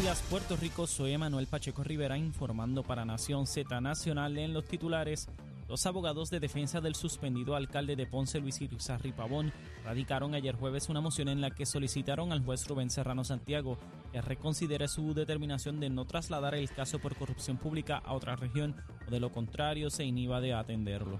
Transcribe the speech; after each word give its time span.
Días, 0.00 0.22
Puerto 0.28 0.56
Rico. 0.56 0.86
Soy 0.86 1.12
Emanuel 1.12 1.46
Pacheco 1.46 1.82
Rivera 1.82 2.18
informando 2.18 2.82
para 2.82 3.06
Nación 3.06 3.46
Z 3.46 3.80
Nacional 3.80 4.36
en 4.36 4.52
los 4.52 4.66
titulares. 4.66 5.26
Los 5.68 5.86
abogados 5.86 6.28
de 6.28 6.38
defensa 6.38 6.82
del 6.82 6.94
suspendido 6.94 7.56
alcalde 7.56 7.96
de 7.96 8.06
Ponce, 8.06 8.38
Luis 8.38 8.60
Irizarry 8.60 9.12
Pavón, 9.12 9.52
radicaron 9.84 10.34
ayer 10.34 10.54
jueves 10.54 10.90
una 10.90 11.00
moción 11.00 11.28
en 11.28 11.40
la 11.40 11.50
que 11.50 11.64
solicitaron 11.64 12.30
al 12.30 12.44
juez 12.44 12.68
Rubén 12.68 12.90
Serrano 12.90 13.24
Santiago 13.24 13.78
que 14.12 14.20
reconsidere 14.20 14.86
su 14.86 15.14
determinación 15.14 15.80
de 15.80 15.88
no 15.88 16.04
trasladar 16.04 16.54
el 16.54 16.70
caso 16.70 16.98
por 16.98 17.16
corrupción 17.16 17.56
pública 17.56 17.96
a 17.96 18.12
otra 18.12 18.36
región 18.36 18.76
o 19.08 19.10
de 19.10 19.18
lo 19.18 19.32
contrario 19.32 19.88
se 19.88 20.04
inhiba 20.04 20.42
de 20.42 20.52
atenderlo. 20.52 21.18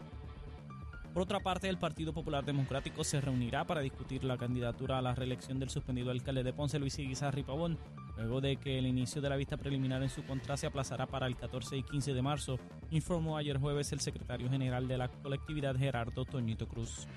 Por 1.17 1.23
otra 1.23 1.41
parte, 1.41 1.71
el 1.71 1.79
Partido 1.79 2.13
Popular 2.13 2.45
Democrático 2.45 3.03
se 3.03 3.23
reunirá 3.23 3.65
para 3.65 3.81
discutir 3.81 4.23
la 4.23 4.37
candidatura 4.37 4.99
a 4.99 5.01
la 5.01 5.15
reelección 5.15 5.59
del 5.59 5.71
suspendido 5.71 6.11
alcalde 6.11 6.45
de 6.45 6.53
Ponce, 6.53 6.79
Luis 6.79 6.99
Irizarry 6.99 7.43
Pavón, 7.43 7.79
luego 8.19 8.43
de 8.43 8.59
que 8.59 8.77
el 8.77 8.87
inicio 8.87 9.23
de 9.23 9.31
la 9.31 9.37
vista 9.37 9.57
preliminar 9.57 10.03
en 10.03 10.11
su 10.11 10.27
contra 10.27 10.59
se 10.59 10.67
aplazará 10.67 11.07
para 11.07 11.27
el 11.27 11.35
14 11.35 11.79
y 11.79 11.83
15 11.85 12.13
de 12.13 12.21
marzo, 12.21 12.59
informó 12.91 13.39
ayer 13.39 13.59
jueves 13.59 13.93
el 13.93 14.01
secretario 14.01 14.51
general 14.51 14.89
de 14.89 14.99
la 14.99 15.09
colectividad 15.09 15.75
Gerardo 15.75 16.27
Toñito 16.27 16.69
Cruz. 16.69 17.09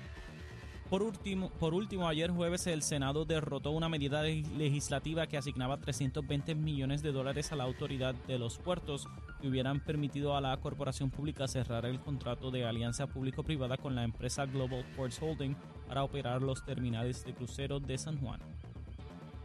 Por 0.90 1.04
último, 1.04 1.50
por 1.50 1.72
último, 1.72 2.08
ayer 2.08 2.32
jueves 2.32 2.66
el 2.66 2.82
Senado 2.82 3.24
derrotó 3.24 3.70
una 3.70 3.88
medida 3.88 4.22
legislativa 4.22 5.28
que 5.28 5.36
asignaba 5.36 5.76
320 5.76 6.56
millones 6.56 7.00
de 7.00 7.12
dólares 7.12 7.52
a 7.52 7.56
la 7.56 7.62
autoridad 7.62 8.12
de 8.26 8.40
los 8.40 8.58
puertos 8.58 9.06
que 9.40 9.46
hubieran 9.46 9.78
permitido 9.78 10.36
a 10.36 10.40
la 10.40 10.56
corporación 10.56 11.10
pública 11.10 11.46
cerrar 11.46 11.86
el 11.86 12.00
contrato 12.00 12.50
de 12.50 12.64
alianza 12.64 13.06
público-privada 13.06 13.76
con 13.76 13.94
la 13.94 14.02
empresa 14.02 14.46
Global 14.46 14.84
Ports 14.96 15.22
Holding 15.22 15.54
para 15.86 16.02
operar 16.02 16.42
los 16.42 16.64
terminales 16.64 17.24
de 17.24 17.34
cruceros 17.34 17.86
de 17.86 17.96
San 17.96 18.18
Juan. 18.18 18.40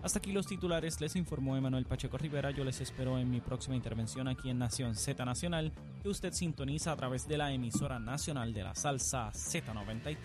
Hasta 0.02 0.18
aquí 0.18 0.32
los 0.32 0.48
titulares, 0.48 1.00
les 1.00 1.16
informó 1.16 1.56
Emanuel 1.56 1.86
Pacheco 1.86 2.18
Rivera. 2.18 2.50
Yo 2.50 2.64
les 2.64 2.82
espero 2.82 3.20
en 3.20 3.30
mi 3.30 3.40
próxima 3.40 3.76
intervención 3.76 4.28
aquí 4.28 4.50
en 4.50 4.58
Nación 4.58 4.96
Z 4.96 5.24
Nacional, 5.24 5.72
que 6.06 6.10
usted 6.10 6.34
sintoniza 6.34 6.92
a 6.92 6.96
través 6.96 7.28
de 7.28 7.36
la 7.36 7.52
emisora 7.52 7.98
nacional 7.98 8.54
de 8.54 8.62
la 8.62 8.76
salsa 8.76 9.32
Z93. 9.32 10.18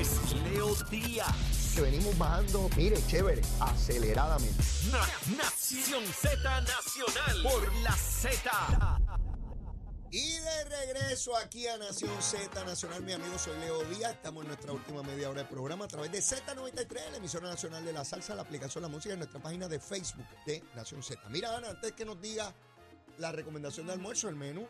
Es 0.00 0.32
Leo 0.44 0.74
Díaz. 0.90 1.72
que 1.74 1.82
venimos 1.82 2.16
bajando, 2.16 2.70
mire, 2.74 2.96
chévere, 3.06 3.42
aceleradamente. 3.60 4.56
Na- 4.90 5.36
Nación 5.36 6.04
Z 6.06 6.40
Nacional 6.62 7.42
por 7.42 7.70
la 7.82 7.92
Z. 7.92 8.50
Y 10.10 10.38
de 10.38 10.64
regreso 10.64 11.36
aquí 11.36 11.66
a 11.68 11.76
Nación 11.76 12.16
Z 12.22 12.64
Nacional, 12.64 13.02
mi 13.02 13.12
amigo, 13.12 13.38
soy 13.38 13.58
Leo 13.58 13.84
Díaz. 13.90 14.12
Estamos 14.14 14.40
en 14.44 14.48
nuestra 14.48 14.72
última 14.72 15.02
media 15.02 15.28
hora 15.28 15.42
de 15.42 15.48
programa 15.50 15.84
a 15.84 15.88
través 15.88 16.10
de 16.12 16.20
Z93, 16.20 17.10
la 17.10 17.16
emisora 17.18 17.46
nacional 17.50 17.84
de 17.84 17.92
la 17.92 18.06
salsa, 18.06 18.34
la 18.34 18.40
aplicación 18.40 18.80
La 18.80 18.88
Música, 18.88 19.12
en 19.12 19.18
nuestra 19.18 19.38
página 19.42 19.68
de 19.68 19.80
Facebook 19.80 20.24
de 20.46 20.64
Nación 20.74 21.02
Z. 21.02 21.20
Mira, 21.28 21.54
Ana, 21.58 21.68
antes 21.68 21.92
que 21.92 22.06
nos 22.06 22.18
diga 22.22 22.54
la 23.18 23.32
recomendación 23.32 23.86
de 23.86 23.92
almuerzo, 23.92 24.30
el 24.30 24.36
menú, 24.36 24.66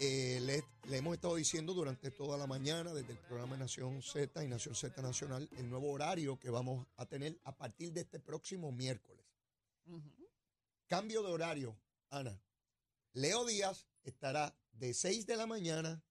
eh, 0.00 0.40
le, 0.42 0.64
le 0.90 0.96
hemos 0.98 1.14
estado 1.14 1.36
diciendo 1.36 1.72
durante 1.72 2.10
toda 2.10 2.36
la 2.36 2.46
mañana, 2.46 2.92
desde 2.92 3.12
el 3.12 3.18
programa 3.18 3.56
Nación 3.56 4.02
Z 4.02 4.44
y 4.44 4.48
Nación 4.48 4.74
Z 4.74 5.00
Nacional, 5.00 5.48
el 5.56 5.70
nuevo 5.70 5.90
horario 5.90 6.38
que 6.38 6.50
vamos 6.50 6.86
a 6.96 7.06
tener 7.06 7.40
a 7.44 7.56
partir 7.56 7.92
de 7.92 8.02
este 8.02 8.20
próximo 8.20 8.72
miércoles. 8.72 9.24
Cambio 10.86 11.22
de 11.22 11.32
horario, 11.32 11.76
Ana. 12.10 12.40
Leo 13.12 13.46
Díaz 13.46 13.86
estará 14.04 14.54
de 14.72 14.92
6 14.92 15.26
de 15.26 15.36
la 15.36 15.46
mañana 15.46 16.04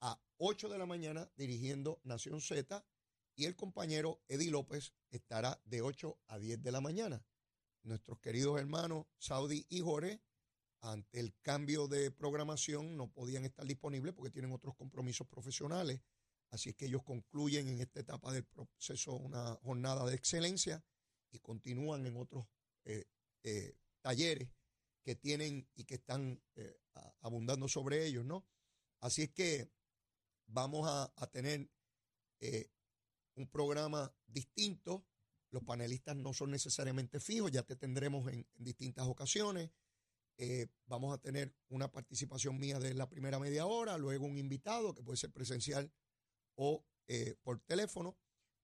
a 0.00 0.20
8 0.38 0.68
de 0.68 0.78
la 0.78 0.86
mañana 0.86 1.30
dirigiendo 1.36 2.00
Nación 2.02 2.40
Z 2.40 2.84
y 3.36 3.44
el 3.44 3.54
compañero 3.54 4.20
Eddie 4.28 4.50
López 4.50 4.92
estará 5.10 5.60
de 5.64 5.82
8 5.82 6.18
a 6.26 6.38
10 6.38 6.62
de 6.62 6.72
la 6.72 6.80
mañana. 6.80 7.24
Nuestros 7.82 8.18
queridos 8.18 8.58
hermanos 8.58 9.06
Saudi 9.18 9.64
y 9.68 9.80
Jorge, 9.80 10.20
ante 10.80 11.20
el 11.20 11.34
cambio 11.42 11.88
de 11.88 12.10
programación, 12.10 12.96
no 12.96 13.10
podían 13.10 13.44
estar 13.44 13.66
disponibles 13.66 14.14
porque 14.14 14.30
tienen 14.30 14.52
otros 14.52 14.74
compromisos 14.74 15.26
profesionales. 15.26 16.00
Así 16.50 16.70
es 16.70 16.76
que 16.76 16.86
ellos 16.86 17.02
concluyen 17.04 17.68
en 17.68 17.80
esta 17.80 18.00
etapa 18.00 18.32
del 18.32 18.44
proceso 18.44 19.14
una 19.14 19.54
jornada 19.62 20.06
de 20.06 20.16
excelencia 20.16 20.82
y 21.30 21.38
continúan 21.38 22.06
en 22.06 22.16
otros 22.16 22.46
eh, 22.84 23.04
eh, 23.44 23.76
talleres 24.00 24.48
que 25.02 25.14
tienen 25.14 25.68
y 25.74 25.84
que 25.84 25.94
están 25.94 26.42
eh, 26.56 26.80
abundando 27.20 27.68
sobre 27.68 28.06
ellos, 28.06 28.24
¿no? 28.24 28.44
Así 29.00 29.22
es 29.22 29.30
que 29.30 29.70
vamos 30.46 30.86
a, 30.88 31.26
tener 31.30 31.70
un 33.34 33.48
programa 33.48 34.12
distinto. 34.26 35.06
Los 35.50 35.62
panelistas 35.62 36.16
no 36.16 36.34
son 36.34 36.50
necesariamente 36.50 37.20
fijos, 37.20 37.50
ya 37.50 37.62
te 37.62 37.76
tendremos 37.76 38.30
en, 38.30 38.46
en 38.54 38.64
distintas 38.64 39.06
ocasiones. 39.06 39.70
Eh, 40.42 40.68
vamos 40.86 41.12
a 41.12 41.18
tener 41.18 41.54
una 41.68 41.92
participación 41.92 42.58
mía 42.58 42.78
de 42.78 42.94
la 42.94 43.06
primera 43.06 43.38
media 43.38 43.66
hora, 43.66 43.98
luego 43.98 44.24
un 44.24 44.38
invitado 44.38 44.94
que 44.94 45.02
puede 45.02 45.18
ser 45.18 45.30
presencial 45.30 45.92
o 46.54 46.82
eh, 47.08 47.34
por 47.42 47.60
teléfono. 47.60 48.16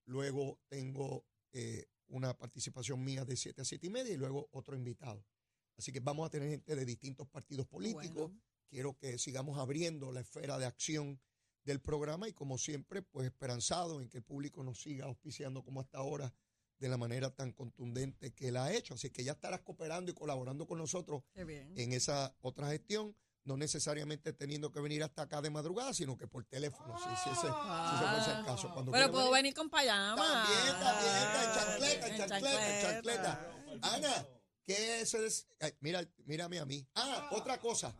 Luego 0.05 0.59
tengo 0.69 1.27
eh, 1.51 1.85
una 2.07 2.35
participación 2.35 3.03
mía 3.03 3.25
de 3.25 3.37
7 3.37 3.61
a 3.61 3.65
7 3.65 3.85
y 3.85 3.89
media 3.91 4.11
y 4.11 4.17
luego 4.17 4.49
otro 4.53 4.75
invitado. 4.75 5.23
Así 5.77 5.91
que 5.91 5.99
vamos 5.99 6.25
a 6.25 6.31
tener 6.31 6.49
gente 6.49 6.75
de 6.75 6.83
distintos 6.83 7.27
partidos 7.27 7.67
políticos. 7.67 8.31
Bueno. 8.31 8.41
Quiero 8.71 8.97
que 8.97 9.19
sigamos 9.19 9.59
abriendo 9.59 10.11
la 10.11 10.21
esfera 10.21 10.57
de 10.57 10.65
acción 10.65 11.21
del 11.63 11.79
programa 11.79 12.27
y 12.27 12.33
como 12.33 12.57
siempre, 12.57 13.03
pues 13.03 13.27
esperanzado 13.27 14.01
en 14.01 14.09
que 14.09 14.17
el 14.17 14.23
público 14.23 14.63
nos 14.63 14.81
siga 14.81 15.05
auspiciando 15.05 15.63
como 15.63 15.81
hasta 15.81 15.99
ahora 15.99 16.33
de 16.79 16.89
la 16.89 16.97
manera 16.97 17.29
tan 17.33 17.51
contundente 17.51 18.31
que 18.33 18.49
él 18.49 18.57
ha 18.57 18.71
hecho. 18.73 18.93
Así 18.93 19.09
que 19.09 19.23
ya 19.23 19.33
estarás 19.33 19.61
cooperando 19.61 20.11
y 20.11 20.13
colaborando 20.13 20.67
con 20.67 20.77
nosotros 20.77 21.23
en 21.35 21.93
esa 21.93 22.35
otra 22.41 22.69
gestión, 22.69 23.15
no 23.43 23.55
necesariamente 23.57 24.33
teniendo 24.33 24.71
que 24.71 24.81
venir 24.81 25.03
hasta 25.03 25.23
acá 25.23 25.41
de 25.41 25.49
madrugada, 25.49 25.93
sino 25.93 26.17
que 26.17 26.27
por 26.27 26.43
teléfono, 26.45 26.97
si, 26.97 27.05
si 27.23 27.29
ese, 27.29 27.41
si 27.41 27.47
ese 27.47 28.15
fuese 28.15 28.31
el 28.39 28.45
caso. 28.45 28.71
Cuando 28.73 28.91
Pero 28.91 29.09
puedo 29.11 29.31
venir 29.31 29.53
con 29.53 29.69
payama. 29.69 30.15
También, 30.17 30.79
también, 30.79 31.13
en 31.15 31.53
chancleta, 31.53 32.07
en 32.07 32.13
En 32.13 32.29
chancleta, 32.29 32.75
en 32.75 32.81
chancleta. 32.81 33.23
chancleta. 33.23 33.95
Ana, 33.95 34.27
¿qué 34.65 35.01
es 35.01 35.13
es? 35.13 35.47
ay, 35.61 35.73
mira, 35.79 36.05
mírame 36.25 36.59
a 36.59 36.65
mí. 36.65 36.85
Ah, 36.95 37.29
otra 37.31 37.57
cosa. 37.59 37.95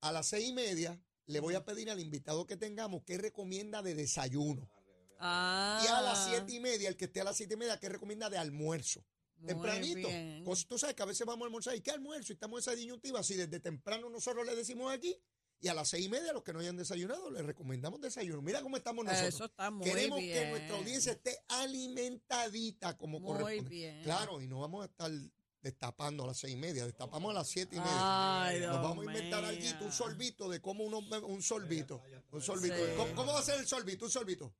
A 0.00 0.12
las 0.12 0.28
seis 0.28 0.48
y 0.48 0.52
media 0.52 1.00
le 1.26 1.40
voy 1.40 1.56
a 1.56 1.64
pedir 1.64 1.90
al 1.90 2.00
invitado 2.00 2.46
que 2.46 2.56
tengamos 2.56 3.02
qué 3.04 3.18
recomienda 3.18 3.82
de 3.82 3.94
desayuno. 3.94 4.70
Ah. 5.18 5.80
Y 5.84 5.88
a 5.88 6.00
las 6.02 6.24
siete 6.26 6.54
y 6.54 6.60
media, 6.60 6.88
el 6.88 6.96
que 6.96 7.06
esté 7.06 7.20
a 7.20 7.24
las 7.24 7.36
siete 7.36 7.54
y 7.54 7.56
media, 7.56 7.78
qué 7.78 7.88
recomienda 7.88 8.30
de 8.30 8.38
almuerzo. 8.38 9.04
Muy 9.38 9.48
Tempranito. 9.48 10.08
bien. 10.08 10.44
Cos- 10.44 10.66
Tú 10.66 10.78
sabes 10.78 10.96
que 10.96 11.02
a 11.02 11.06
veces 11.06 11.26
vamos 11.26 11.42
a 11.42 11.46
almorzar 11.46 11.74
y 11.76 11.80
qué 11.80 11.90
almuerzo 11.92 12.32
y 12.32 12.34
estamos 12.34 12.58
en 12.66 12.72
esa 12.72 12.76
disyuntiva. 12.80 13.22
Si 13.22 13.34
desde 13.34 13.60
temprano 13.60 14.10
nosotros 14.10 14.44
le 14.46 14.56
decimos 14.56 14.92
aquí 14.92 15.16
y 15.60 15.68
a 15.68 15.74
las 15.74 15.88
seis 15.88 16.06
y 16.06 16.08
media 16.08 16.32
los 16.32 16.42
que 16.42 16.52
no 16.52 16.58
hayan 16.60 16.76
desayunado 16.76 17.30
les 17.30 17.44
recomendamos 17.44 18.00
desayuno. 18.00 18.42
Mira 18.42 18.62
cómo 18.62 18.76
estamos 18.76 19.04
nosotros. 19.04 19.34
Eso 19.34 19.44
está 19.44 19.70
muy 19.70 19.84
Queremos 19.88 20.18
bien. 20.18 20.32
que 20.44 20.50
nuestra 20.50 20.76
audiencia 20.78 21.12
esté 21.12 21.38
alimentadita 21.48 22.96
como 22.96 23.20
Muy 23.20 23.32
corresponde. 23.38 23.70
bien. 23.70 24.02
Claro, 24.02 24.40
y 24.40 24.46
no 24.48 24.60
vamos 24.60 24.82
a 24.82 24.86
estar 24.86 25.10
destapando 25.60 26.24
a 26.24 26.28
las 26.28 26.38
seis 26.38 26.54
y 26.54 26.56
media, 26.56 26.86
destapamos 26.86 27.30
a 27.30 27.34
las 27.34 27.48
siete 27.48 27.76
y 27.76 27.78
media. 27.78 28.44
Ay, 28.44 28.60
Nos 28.60 28.82
vamos 28.82 28.98
a 29.00 29.04
inventar 29.04 29.44
algo, 29.44 29.62
un 29.84 29.92
sorbito 29.92 30.48
de 30.48 30.60
cómo 30.60 30.84
uno 30.84 31.02
bebe 31.02 31.26
un 31.26 31.42
sorbito. 31.42 32.02
Un 32.30 32.42
sorbito. 32.42 32.76
Sí. 32.76 32.92
¿Cómo, 32.96 33.14
cómo 33.14 33.32
va 33.32 33.40
a 33.40 33.42
ser 33.42 33.60
el 33.60 33.66
sorbito? 33.66 34.04
Un 34.04 34.10
sorbito. 34.10 34.54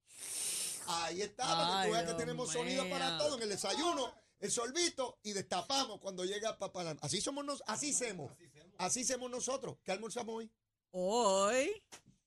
Ahí 0.86 1.22
está, 1.22 1.44
para 1.44 1.82
que 1.82 1.86
tú 1.88 1.92
veas 1.92 2.06
que 2.06 2.14
tenemos 2.14 2.52
sonido 2.52 2.88
para 2.88 3.18
todo 3.18 3.36
en 3.36 3.42
el 3.42 3.48
desayuno, 3.50 4.14
el 4.40 4.50
sorbito 4.50 5.18
y 5.22 5.32
destapamos 5.32 6.00
cuando 6.00 6.24
llega 6.24 6.58
papá. 6.58 6.96
Así 7.00 7.20
somos 7.20 7.44
nos, 7.44 7.62
así 7.66 7.90
hacemos. 7.90 8.32
Así 8.78 9.02
hacemos 9.02 9.30
nosotros. 9.30 9.76
¿Qué 9.84 9.92
almorzamos 9.92 10.36
hoy? 10.36 10.50
Hoy, 10.92 11.82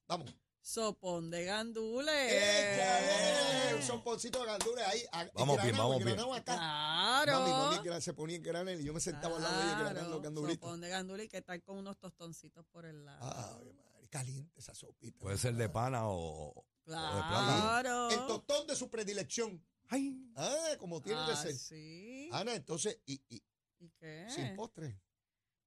Vamos. 0.08 0.36
Sopón 0.62 1.30
de 1.32 1.46
gandules. 1.46 2.32
¡Échale! 2.34 3.76
Un 3.76 3.82
soponcito 3.84 4.40
de 4.42 4.46
gandules 4.46 4.86
ahí. 4.88 5.04
a- 5.12 5.28
Vamos 5.34 5.62
bien, 5.64 5.76
vamos 5.78 6.04
bien. 6.04 6.18
Claro. 6.46 7.40
Mami, 7.42 7.52
mami 7.88 8.02
se 8.02 8.14
ponía 8.14 8.36
en 8.38 8.44
granel 8.44 8.80
y 8.82 8.84
yo 8.84 8.94
me 8.94 9.00
sentaba 9.00 9.38
al 9.38 9.44
lado 9.44 9.58
de 9.60 9.66
ella 9.66 9.80
granando 9.80 10.10
los 10.10 10.22
gandulitos. 10.22 10.60
Sopón 10.68 10.82
de 10.82 10.90
gandules 10.90 11.26
y 11.26 11.30
que 11.30 11.42
tal 11.42 11.62
con 11.64 11.78
unos 11.78 11.98
tostoncitos 11.98 12.66
por 12.72 12.86
el 12.86 13.04
lado. 13.06 13.20
Ay, 13.60 13.74
madre, 13.74 14.08
caliente 14.10 14.60
esa 14.60 14.74
sopita. 14.76 15.18
Puede 15.20 15.38
ser 15.38 15.56
de 15.56 15.70
pana 15.70 16.02
o, 16.08 16.66
claro. 16.84 18.10
El 18.10 18.18
tostón 18.28 18.68
de 18.68 18.76
su 18.76 18.90
predilección. 18.90 19.64
Ay. 19.90 20.32
Ah, 20.36 20.76
como 20.80 21.02
tiene 21.02 21.20
que 21.26 21.32
Ah, 21.34 21.36
ser. 21.36 21.56
sí. 21.56 22.30
Ana, 22.32 22.54
entonces, 22.56 23.00
y, 23.06 23.22
y 23.30 23.44
¿Y 23.80 23.90
qué? 24.00 24.28
sin 24.30 24.56
postre. 24.56 25.02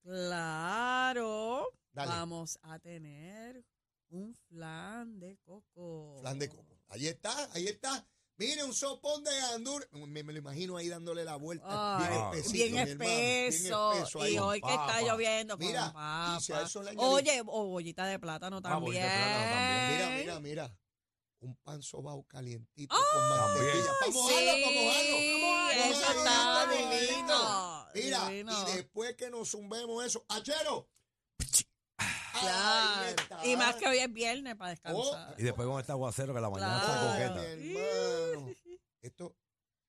Claro. 0.02 1.68
Dale. 1.92 2.10
Vamos 2.10 2.58
a 2.62 2.78
tener 2.78 3.64
un 4.10 4.36
flan 4.48 5.18
de 5.20 5.36
coco. 5.44 6.18
Flan 6.20 6.38
de 6.38 6.48
coco. 6.48 6.78
Ahí 6.88 7.06
está, 7.08 7.50
ahí 7.52 7.66
está. 7.66 8.06
Mire, 8.36 8.64
un 8.64 8.74
sopón 8.74 9.22
de 9.22 9.30
gandules. 9.36 9.88
Me, 9.92 10.22
me 10.24 10.32
lo 10.32 10.38
imagino 10.40 10.76
ahí 10.76 10.88
dándole 10.88 11.24
la 11.24 11.36
vuelta. 11.36 11.64
Ay, 11.98 12.08
bien 12.08 12.22
espesito, 12.24 12.52
bien 12.74 12.78
espeso. 12.88 13.90
bien 13.92 14.02
espeso 14.02 14.22
ahí. 14.22 14.34
y 14.34 14.38
hoy 14.38 14.60
que 14.60 14.70
está 14.74 15.02
lloviendo 15.02 15.56
con 15.56 15.66
Mira, 15.66 15.86
papa. 15.92 16.36
y 16.38 16.42
si 16.42 16.52
a 16.52 16.62
eso 16.62 16.82
le 16.82 16.90
añadí- 16.90 16.98
Oye, 17.12 17.42
o 17.46 17.66
bollita 17.66 18.06
de 18.06 18.18
plátano 18.18 18.60
también. 18.60 18.82
bollita 18.82 19.04
de 19.04 19.10
plátano 19.10 19.50
también. 19.54 19.90
Mira, 19.92 20.18
mira, 20.18 20.40
mira. 20.40 20.78
Un 21.40 21.56
pan 21.56 21.82
sobao 21.82 22.24
calientito 22.26 22.94
¡Ay! 22.96 23.02
con 23.12 23.28
mantequilla. 23.28 23.92
Vamos 24.00 24.14
vamos 24.14 24.32
a. 24.32 24.38
Sí, 24.38 25.42
Vamos 25.42 25.68
a 25.68 25.88
eso 25.88 26.12
está 26.18 26.66
divino. 26.72 27.86
Mira, 27.94 28.28
divino. 28.30 28.52
y 28.68 28.72
después 28.72 29.14
que 29.14 29.30
nos 29.30 29.50
zumbemos 29.50 30.04
eso, 30.04 30.24
¡achero! 30.28 30.88
Claro. 32.44 33.44
Y 33.44 33.56
más 33.56 33.76
que 33.76 33.88
hoy 33.88 33.98
es 33.98 34.12
viernes 34.12 34.54
para 34.56 34.70
descansar. 34.70 35.34
Y 35.38 35.42
después 35.42 35.66
con 35.68 35.80
este 35.80 35.92
aguacero 35.92 36.34
que 36.34 36.40
la 36.40 36.50
mañana 36.50 36.80
Claro. 36.84 36.94
está 36.94 37.14
Ay, 37.14 37.28
coqueta. 37.28 37.56
mi 37.56 37.76
hermano. 37.76 38.54
Esto. 39.02 39.36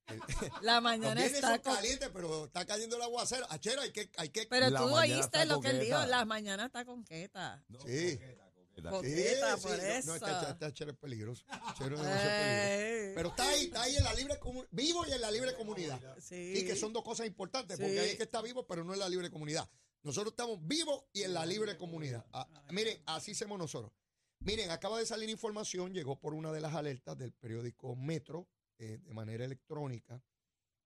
La 0.61 0.81
mañana 0.81 1.25
está 1.25 1.57
calientes, 1.59 2.09
pero 2.13 2.45
está 2.45 2.63
cayendo 2.65 2.95
el 2.97 3.01
aguacero. 3.01 3.45
Achero, 3.49 3.81
hay 3.81 3.91
que, 3.91 4.11
hay 4.17 4.29
que. 4.29 4.45
Pero 4.47 4.69
La 4.69 4.79
tú 4.81 4.89
mañana 4.89 5.19
oíste 5.19 5.45
lo 5.47 5.59
que 5.61 5.69
él 5.69 5.79
dijo, 5.79 5.95
coqueta. 5.95 6.07
la 6.17 6.25
mañana 6.25 6.65
está 6.67 6.85
conqueta. 6.85 7.63
No, 7.69 7.79
Sí. 7.79 8.13
coqueta, 8.17 8.45
coqueta. 8.53 8.89
Co- 8.91 9.01
Sí, 9.03 9.09
coqueta, 9.09 9.55
sí, 9.57 9.63
por 9.63 9.71
no, 9.77 9.83
eso. 9.83 10.07
No, 10.07 10.15
este, 10.15 10.49
este 10.51 10.65
Achero 10.65 10.91
es 10.91 10.97
peligroso. 10.97 11.43
Achero 11.49 11.95
es 11.95 12.01
demasiado 12.03 12.29
peligroso. 12.29 13.05
Ey. 13.07 13.11
Pero 13.15 13.29
está 13.29 13.47
ahí, 13.49 13.63
está 13.65 13.81
ahí 13.81 13.95
en 13.95 14.03
la 14.03 14.13
libre 14.13 14.37
comunidad. 14.39 14.67
Vivo 14.71 15.05
y 15.07 15.11
en 15.11 15.21
la 15.21 15.31
libre 15.31 15.55
comunidad. 15.55 15.99
Sí. 16.21 16.53
Y 16.57 16.65
que 16.65 16.75
son 16.75 16.93
dos 16.93 17.03
cosas 17.03 17.25
importantes, 17.25 17.77
porque 17.79 17.93
Sí. 17.93 17.97
hay 18.11 18.17
que 18.17 18.23
está 18.23 18.41
vivo, 18.43 18.67
pero 18.67 18.83
no 18.83 18.93
en 18.93 18.99
la 18.99 19.09
libre 19.09 19.31
comunidad. 19.31 19.67
Nosotros 20.05 20.33
estamos 20.33 20.59
vivos 20.67 21.05
y 21.13 21.23
en 21.23 21.33
la 21.33 21.47
libre 21.47 21.75
comunidad. 21.77 22.27
Ah, 22.31 22.47
miren, 22.69 22.95
así 23.07 23.33
somos 23.33 23.57
nosotros. 23.57 23.91
Miren, 24.37 24.69
acaba 24.69 24.99
de 24.99 25.05
salir 25.07 25.27
información, 25.31 25.95
llegó 25.95 26.19
por 26.19 26.35
una 26.35 26.51
de 26.51 26.61
las 26.61 26.75
alertas 26.75 27.17
del 27.17 27.33
periódico 27.33 27.95
Metro, 27.95 28.47
eh, 28.77 28.99
de 28.99 29.13
manera 29.15 29.45
electrónica. 29.45 30.23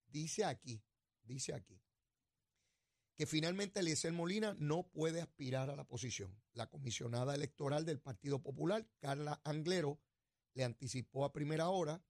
Dice 0.07 0.45
aquí, 0.45 0.81
dice 1.21 1.54
aquí, 1.54 1.81
que 3.18 3.25
finalmente 3.25 3.81
Eliezer 3.81 4.13
Molina 4.13 4.56
no 4.57 4.83
puede 4.83 5.19
aspirar 5.19 5.69
a 5.69 5.75
la 5.75 5.83
posición. 5.83 6.33
La 6.54 6.69
comisionada 6.69 7.36
electoral 7.36 7.83
del 7.83 8.00
Partido 8.00 8.42
Popular, 8.42 8.88
Carla 9.00 9.42
Anglero, 9.44 10.00
le 10.54 10.63
anticipó 10.63 11.25
a 11.25 11.33
primera 11.33 11.68
hora 11.68 12.01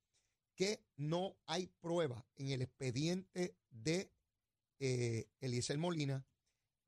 que 0.54 0.86
no 0.96 1.40
hay 1.48 1.66
prueba 1.82 2.24
en 2.36 2.50
el 2.52 2.62
expediente 2.62 3.58
de 3.72 4.14
eh, 4.78 5.28
Eliezer 5.40 5.80
Molina 5.80 6.24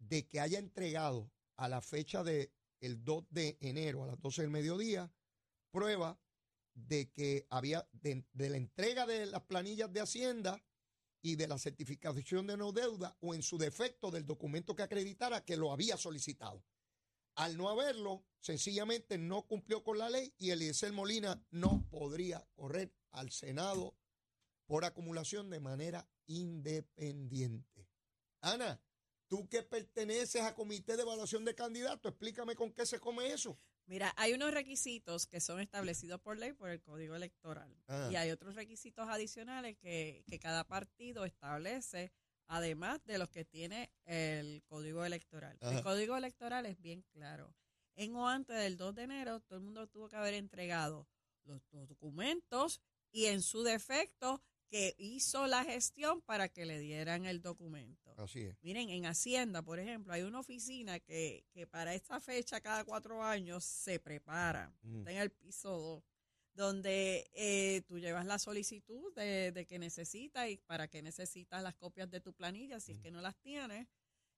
de 0.02 0.28
que 0.28 0.40
haya 0.40 0.60
entregado 0.60 1.32
a 1.56 1.70
la 1.70 1.82
fecha 1.82 2.24
de 2.24 2.52
el 2.80 3.04
2 3.04 3.26
de 3.30 3.58
enero 3.62 4.04
a 4.04 4.08
las 4.08 4.20
12 4.20 4.42
del 4.42 4.52
mediodía 4.52 5.14
prueba 5.72 6.20
de 6.74 7.12
que 7.12 7.46
había 7.50 7.88
de, 7.92 8.26
de 8.34 8.50
la 8.50 8.58
entrega 8.58 9.06
de 9.06 9.28
las 9.28 9.44
planillas 9.44 9.92
de 9.94 10.02
Hacienda 10.02 10.64
y 11.22 11.36
de 11.36 11.48
la 11.48 11.60
certificación 11.60 12.48
de 12.48 12.58
no 12.58 12.72
deuda 12.72 13.16
o 13.20 13.36
en 13.36 13.44
su 13.44 13.58
defecto 13.58 14.10
del 14.10 14.26
documento 14.26 14.76
que 14.76 14.84
acreditara 14.84 15.46
que 15.46 15.58
lo 15.58 15.72
había 15.72 15.98
solicitado. 15.98 16.64
Al 17.36 17.58
no 17.58 17.70
haberlo, 17.70 18.26
sencillamente 18.40 19.18
no 19.18 19.44
cumplió 19.44 19.84
con 19.84 19.98
la 19.98 20.10
ley 20.10 20.34
y 20.38 20.50
Eliezer 20.50 20.92
Molina 20.92 21.46
no 21.52 21.88
podría 21.90 22.46
correr 22.56 22.94
al 23.12 23.32
Senado 23.32 23.96
por 24.66 24.84
acumulación 24.84 25.50
de 25.50 25.60
manera 25.60 26.10
independiente. 26.26 27.88
Ana, 28.42 28.82
tú 29.32 29.48
que 29.48 29.64
perteneces 29.64 30.42
a 30.42 30.54
comité 30.54 30.98
de 30.98 31.04
evaluación 31.04 31.46
de 31.46 31.56
candidatos, 31.56 32.12
explícame 32.12 32.54
con 32.54 32.74
qué 32.74 32.86
se 32.86 33.00
come 33.00 33.32
eso. 33.32 33.58
Mira, 33.86 34.14
hay 34.18 34.34
unos 34.34 34.54
requisitos 34.54 35.26
que 35.26 35.40
son 35.40 35.62
establecidos 35.62 36.20
por 36.20 36.38
ley 36.38 36.52
por 36.52 36.70
el 36.70 36.82
Código 36.82 37.16
Electoral. 37.16 37.74
Ah. 37.88 38.10
Y 38.12 38.18
hay 38.18 38.32
otros 38.32 38.56
requisitos 38.56 39.08
adicionales 39.08 39.78
que, 39.78 40.26
que 40.28 40.38
cada 40.38 40.68
partido 40.68 41.24
establece, 41.24 42.12
además 42.48 43.06
de 43.06 43.20
los 43.20 43.30
que 43.30 43.46
tiene 43.46 43.90
el 44.04 44.64
Código 44.66 45.06
Electoral. 45.06 45.58
El 45.62 45.82
Código 45.82 46.18
Electoral 46.18 46.66
es 46.66 46.78
bien 46.82 47.02
claro. 47.14 47.56
En 47.96 48.14
o 48.18 48.28
antes 48.28 48.58
del 48.58 48.76
2 48.76 48.96
de 48.96 49.04
enero, 49.04 49.40
todo 49.40 49.60
el 49.60 49.64
mundo 49.64 49.88
tuvo 49.88 50.10
que 50.10 50.18
haber 50.18 50.34
entregado 50.34 51.08
los 51.46 51.62
documentos 51.88 52.82
y 53.14 53.28
en 53.28 53.42
su 53.42 53.64
defecto 53.64 54.42
que 54.72 54.96
hizo 54.98 55.48
la 55.48 55.66
gestión 55.66 56.22
para 56.22 56.48
que 56.48 56.66
le 56.66 56.80
dieran 56.80 57.26
el 57.26 57.42
documento. 57.42 58.14
Así 58.18 58.40
es. 58.40 58.56
Miren, 58.64 58.90
en 58.90 59.06
Hacienda, 59.06 59.62
por 59.62 59.80
ejemplo, 59.80 60.14
hay 60.14 60.22
una 60.22 60.40
oficina 60.40 60.98
que, 61.02 61.44
que 61.54 61.68
para 61.68 61.94
esta 61.94 62.22
fecha, 62.22 62.62
cada 62.62 62.86
cuatro 62.86 63.22
años, 63.22 63.66
se 63.66 64.00
prepara. 64.00 64.74
Mm. 64.82 65.00
Está 65.00 65.12
en 65.12 65.18
el 65.18 65.30
piso 65.32 65.70
2, 65.78 66.04
donde 66.54 67.30
eh, 67.34 67.82
tú 67.86 68.00
llevas 68.00 68.26
la 68.26 68.40
solicitud 68.40 69.14
de, 69.14 69.52
de 69.52 69.66
que 69.66 69.78
necesitas 69.78 70.50
y 70.50 70.56
para 70.56 70.88
qué 70.88 71.02
necesitas 71.02 71.62
las 71.62 71.76
copias 71.76 72.10
de 72.10 72.22
tu 72.22 72.34
planilla, 72.34 72.80
si 72.80 72.94
es 72.94 72.98
Mm. 73.00 73.02
que 73.02 73.12
no 73.12 73.22
las 73.22 73.36
tienes, 73.42 73.88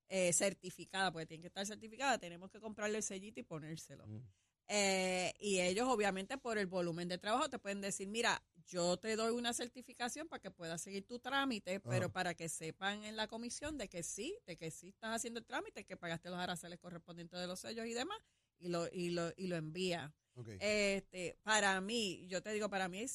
eh, 0.09 0.33
certificada, 0.33 1.11
porque 1.11 1.27
tienen 1.27 1.41
que 1.43 1.47
estar 1.47 1.65
certificadas, 1.65 2.19
tenemos 2.19 2.49
que 2.49 2.59
comprarle 2.59 2.97
el 2.97 3.03
sellito 3.03 3.39
y 3.39 3.43
ponérselo. 3.43 4.07
Mm. 4.07 4.21
Eh, 4.67 5.33
y 5.39 5.59
ellos, 5.59 5.87
obviamente, 5.89 6.37
por 6.37 6.57
el 6.57 6.67
volumen 6.67 7.07
de 7.07 7.17
trabajo, 7.17 7.49
te 7.49 7.59
pueden 7.59 7.81
decir, 7.81 8.07
mira, 8.07 8.41
yo 8.65 8.97
te 8.97 9.15
doy 9.15 9.33
una 9.33 9.53
certificación 9.53 10.27
para 10.27 10.39
que 10.39 10.51
puedas 10.51 10.81
seguir 10.81 11.05
tu 11.05 11.19
trámite, 11.19 11.79
pero 11.81 12.11
para 12.11 12.33
que 12.33 12.47
sepan 12.47 13.03
en 13.03 13.17
la 13.17 13.27
comisión 13.27 13.77
de 13.77 13.89
que 13.89 14.03
sí, 14.03 14.37
de 14.45 14.57
que 14.57 14.71
sí 14.71 14.89
estás 14.89 15.15
haciendo 15.15 15.39
el 15.39 15.45
trámite, 15.45 15.83
que 15.85 15.97
pagaste 15.97 16.29
los 16.29 16.39
aranceles 16.39 16.79
correspondientes 16.79 17.39
de 17.39 17.47
los 17.47 17.59
sellos 17.59 17.85
y 17.85 17.93
demás, 17.93 18.17
y 18.59 18.69
lo, 18.69 18.87
y 18.91 19.09
lo, 19.09 19.31
y 19.35 19.47
lo 19.47 19.57
envía. 19.57 20.13
Este, 20.59 21.37
para 21.43 21.79
mí, 21.81 22.25
yo 22.27 22.41
te 22.41 22.51
digo, 22.51 22.69
para 22.69 22.87
mí 22.87 23.05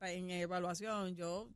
en 0.00 0.30
evaluación, 0.30 1.14
yo 1.14 1.48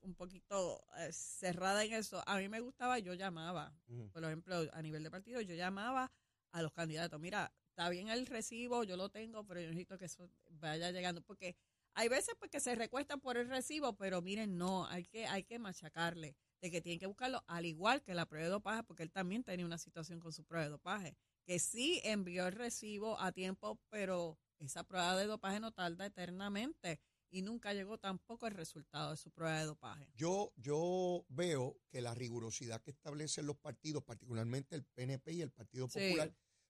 un 0.00 0.14
poquito 0.14 0.84
eh, 0.98 1.12
cerrada 1.12 1.84
en 1.84 1.92
eso, 1.92 2.22
a 2.26 2.38
mí 2.38 2.48
me 2.48 2.60
gustaba, 2.60 2.98
yo 2.98 3.14
llamaba, 3.14 3.72
por 4.12 4.24
ejemplo, 4.24 4.66
a 4.72 4.82
nivel 4.82 5.02
de 5.02 5.10
partido, 5.10 5.40
yo 5.40 5.54
llamaba 5.54 6.10
a 6.52 6.62
los 6.62 6.72
candidatos, 6.72 7.20
mira, 7.20 7.52
está 7.74 7.88
bien 7.88 8.08
el 8.08 8.26
recibo, 8.26 8.84
yo 8.84 8.96
lo 8.96 9.08
tengo, 9.08 9.44
pero 9.44 9.60
yo 9.60 9.66
necesito 9.66 9.98
que 9.98 10.04
eso 10.04 10.30
vaya 10.48 10.92
llegando, 10.92 11.20
porque 11.22 11.56
hay 11.94 12.08
veces 12.08 12.36
pues, 12.38 12.48
que 12.48 12.60
se 12.60 12.76
recuestan 12.76 13.20
por 13.20 13.36
el 13.36 13.48
recibo, 13.48 13.96
pero 13.96 14.22
miren, 14.22 14.56
no, 14.56 14.86
hay 14.86 15.04
que, 15.04 15.26
hay 15.26 15.42
que 15.42 15.58
machacarle, 15.58 16.36
de 16.60 16.70
que 16.70 16.80
tienen 16.80 17.00
que 17.00 17.06
buscarlo, 17.06 17.42
al 17.48 17.66
igual 17.66 18.00
que 18.02 18.14
la 18.14 18.26
prueba 18.26 18.44
de 18.44 18.52
dopaje, 18.52 18.84
porque 18.84 19.02
él 19.02 19.10
también 19.10 19.42
tenía 19.42 19.66
una 19.66 19.78
situación 19.78 20.20
con 20.20 20.32
su 20.32 20.44
prueba 20.44 20.64
de 20.64 20.70
dopaje, 20.70 21.16
que 21.44 21.58
sí 21.58 22.00
envió 22.04 22.46
el 22.46 22.52
recibo 22.52 23.20
a 23.20 23.32
tiempo, 23.32 23.80
pero 23.90 24.38
esa 24.60 24.84
prueba 24.84 25.16
de 25.16 25.26
dopaje 25.26 25.58
no 25.58 25.72
tarda 25.72 26.06
eternamente 26.06 27.00
y 27.30 27.42
nunca 27.42 27.74
llegó 27.74 27.98
tampoco 27.98 28.46
el 28.46 28.54
resultado 28.54 29.10
de 29.10 29.16
su 29.16 29.32
prueba 29.32 29.58
de 29.58 29.66
dopaje. 29.66 30.08
Yo, 30.14 30.52
yo 30.54 31.26
veo 31.28 31.76
que 31.90 32.00
la 32.00 32.14
rigurosidad 32.14 32.80
que 32.82 32.92
establecen 32.92 33.46
los 33.46 33.56
partidos, 33.56 34.04
particularmente 34.04 34.76
el 34.76 34.84
PNP 34.84 35.32
y 35.32 35.42
el 35.42 35.50
Partido 35.50 35.88
Sí. 35.88 36.14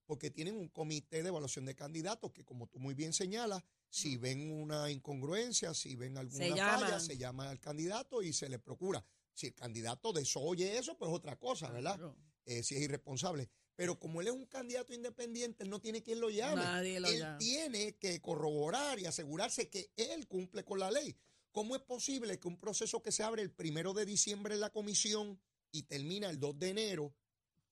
Porque 0.07 0.31
tienen 0.31 0.57
un 0.57 0.69
comité 0.69 1.23
de 1.23 1.29
evaluación 1.29 1.65
de 1.65 1.75
candidatos 1.75 2.33
que, 2.33 2.45
como 2.45 2.67
tú 2.67 2.79
muy 2.79 2.95
bien 2.95 3.13
señalas, 3.13 3.63
si 3.89 4.17
ven 4.17 4.51
una 4.51 4.91
incongruencia, 4.91 5.73
si 5.73 5.97
ven 5.97 6.19
alguna 6.19 6.45
Se 6.45 6.51
falla, 6.51 7.01
se 7.01 7.17
llama 7.17 7.49
al 7.51 7.61
candidato 7.61 8.23
y 8.23 8.33
se 8.33 8.49
le 8.49 8.59
procura. 8.59 9.05
Si 9.33 9.47
el 9.47 9.55
candidato 9.55 10.13
desoye 10.13 10.77
eso, 10.79 10.97
pues 10.97 11.11
otra 11.11 11.37
cosa, 11.37 11.71
¿verdad? 11.71 11.97
Claro. 11.97 12.17
Eh, 12.47 12.63
si 12.63 12.77
es 12.77 12.83
irresponsable. 12.83 13.49
Pero 13.77 13.99
como 13.99 14.21
él 14.21 14.29
es 14.29 14.33
un 14.33 14.47
candidato 14.47 14.93
independiente, 14.93 15.65
él 15.65 15.71
no 15.71 15.81
tiene 15.81 16.03
quien 16.03 16.21
lo 16.21 16.31
llame. 16.31 16.63
Nadie 16.63 17.01
lo 17.01 17.09
él 17.09 17.19
llama. 17.19 17.39
tiene 17.39 17.97
que 17.97 18.21
corroborar 18.21 18.99
y 18.99 19.07
asegurarse 19.07 19.69
que 19.69 19.91
él 19.97 20.29
cumple 20.29 20.65
con 20.65 20.79
la 20.79 20.91
ley. 20.91 21.17
¿Cómo 21.51 21.75
es 21.75 21.83
posible 21.83 22.39
que 22.39 22.49
un 22.49 22.59
proceso 22.59 23.03
que 23.03 23.13
se 23.13 23.23
abre 23.23 23.43
el 23.43 23.51
primero 23.51 23.95
de 23.95 24.05
diciembre 24.05 24.55
en 24.55 24.61
la 24.61 24.71
comisión 24.71 25.41
y 25.71 25.85
termina 25.85 26.31
el 26.31 26.39
2 26.39 26.59
de 26.59 26.69
enero, 26.69 27.15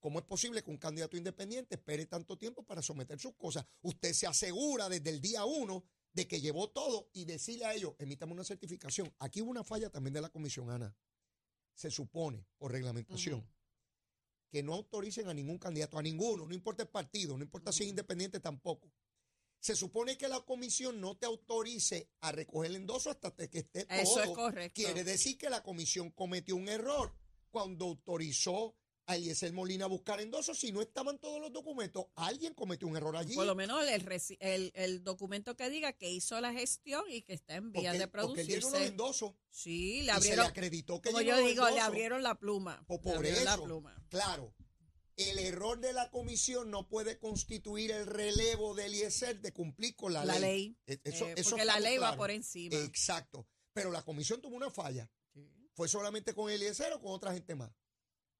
cómo 0.02 0.18
es 0.18 0.24
posible 0.26 0.62
que 0.62 0.70
un 0.70 0.78
candidato 0.78 1.16
independiente 1.16 1.76
espere 1.76 2.06
tanto 2.06 2.36
tiempo 2.36 2.64
para 2.64 2.82
someter 2.82 3.18
sus 3.20 3.34
cosas? 3.36 3.64
Usted 3.82 4.12
se 4.12 4.26
asegura 4.26 4.88
desde 4.88 5.08
el 5.08 5.20
día 5.20 5.44
uno 5.44 5.84
de 6.12 6.26
que 6.26 6.40
llevó 6.40 6.68
todo 6.68 7.08
y 7.12 7.24
decirle 7.24 7.64
a 7.64 7.74
ellos, 7.74 7.94
emítame 7.98 8.32
una 8.32 8.44
certificación. 8.44 9.14
Aquí 9.20 9.40
hubo 9.40 9.50
una 9.50 9.64
falla 9.64 9.90
también 9.90 10.12
de 10.12 10.20
la 10.20 10.28
comisión, 10.28 10.70
Ana. 10.70 10.94
Se 11.72 11.90
supone, 11.90 12.44
por 12.58 12.72
reglamentación, 12.72 13.48
que 14.50 14.62
no 14.62 14.74
autoricen 14.74 15.28
a 15.28 15.34
ningún 15.34 15.58
candidato, 15.58 15.98
a 15.98 16.02
ninguno, 16.02 16.46
no 16.46 16.52
importa 16.52 16.82
el 16.82 16.88
partido, 16.88 17.38
no 17.38 17.44
importa 17.44 17.72
si 17.72 17.84
es 17.84 17.88
independiente 17.88 18.40
tampoco. 18.40 18.92
Se 19.60 19.76
supone 19.76 20.18
que 20.18 20.26
la 20.26 20.40
comisión 20.40 21.00
no 21.00 21.16
te 21.16 21.26
autorice 21.26 22.10
a 22.20 22.32
recoger 22.32 22.72
el 22.72 22.76
endoso 22.76 23.08
hasta 23.08 23.30
que 23.36 23.60
esté 23.60 23.84
todo. 23.84 23.98
Eso 23.98 24.20
es 24.20 24.30
correcto. 24.30 24.74
Quiere 24.74 25.04
decir 25.04 25.38
que 25.38 25.48
la 25.48 25.62
comisión 25.62 26.10
cometió 26.10 26.56
un 26.56 26.68
error 26.68 27.14
cuando 27.50 27.84
autorizó 27.84 28.76
a 29.12 29.16
Eliezer 29.16 29.52
Molina 29.52 29.84
a 29.84 29.88
buscar 29.88 30.20
endosos. 30.20 30.58
Si 30.58 30.72
no 30.72 30.82
estaban 30.82 31.18
todos 31.18 31.40
los 31.40 31.52
documentos, 31.52 32.06
alguien 32.16 32.54
cometió 32.54 32.88
un 32.88 32.96
error 32.96 33.16
allí. 33.16 33.34
Por 33.34 33.46
lo 33.46 33.54
menos 33.54 33.86
el, 33.88 34.04
reci- 34.04 34.36
el, 34.40 34.72
el 34.74 35.04
documento 35.04 35.56
que 35.56 35.70
diga 35.70 35.92
que 35.92 36.10
hizo 36.10 36.40
la 36.40 36.52
gestión 36.52 37.04
y 37.08 37.22
que 37.22 37.34
está 37.34 37.54
en 37.56 37.72
porque, 37.72 37.80
vías 37.80 37.98
de 37.98 38.08
porque 38.08 38.40
él 38.40 38.46
llenó 38.48 38.60
los 38.60 38.70
producirse. 38.70 38.86
endosos 38.92 39.34
Sí, 39.50 39.70
le 39.70 39.96
y 39.96 39.98
se 40.00 40.04
le 40.04 40.12
abrieron, 40.12 40.46
acreditó 40.46 41.00
que 41.00 41.10
como 41.10 41.20
yo 41.22 41.36
digo, 41.38 41.68
le 41.70 41.80
abrieron 41.80 42.22
la 42.22 42.34
pluma. 42.38 42.84
Le 42.88 42.98
por 42.98 43.16
abrieron 43.16 43.44
la 43.44 43.54
eso, 43.54 43.64
pluma. 43.64 44.04
claro, 44.08 44.54
el 45.16 45.38
error 45.38 45.78
de 45.78 45.92
la 45.92 46.10
comisión 46.10 46.70
no 46.70 46.88
puede 46.88 47.18
constituir 47.18 47.90
el 47.90 48.06
relevo 48.06 48.74
de 48.74 48.86
Eliezer 48.86 49.40
de 49.42 49.52
cumplir 49.52 49.94
con 49.94 50.14
la, 50.14 50.24
La 50.24 50.38
ley. 50.38 50.76
E- 50.86 50.98
Eso, 51.04 51.26
Eh, 51.26 51.34
eso 51.36 51.50
porque 51.50 51.66
la 51.66 51.78
ley 51.80 51.98
va 51.98 52.16
por 52.16 52.30
encima. 52.30 52.76
Exacto. 52.76 53.46
Pero 53.74 53.90
la 53.90 54.02
comisión 54.02 54.40
tuvo 54.40 54.56
una 54.56 54.70
falla. 54.70 55.10
Sí. 55.34 55.46
¿Fue 55.74 55.86
solamente 55.88 56.34
con 56.34 56.50
Eliezer 56.50 56.94
o 56.94 57.00
con 57.00 57.12
otra 57.12 57.32
gente 57.34 57.54
más? 57.54 57.70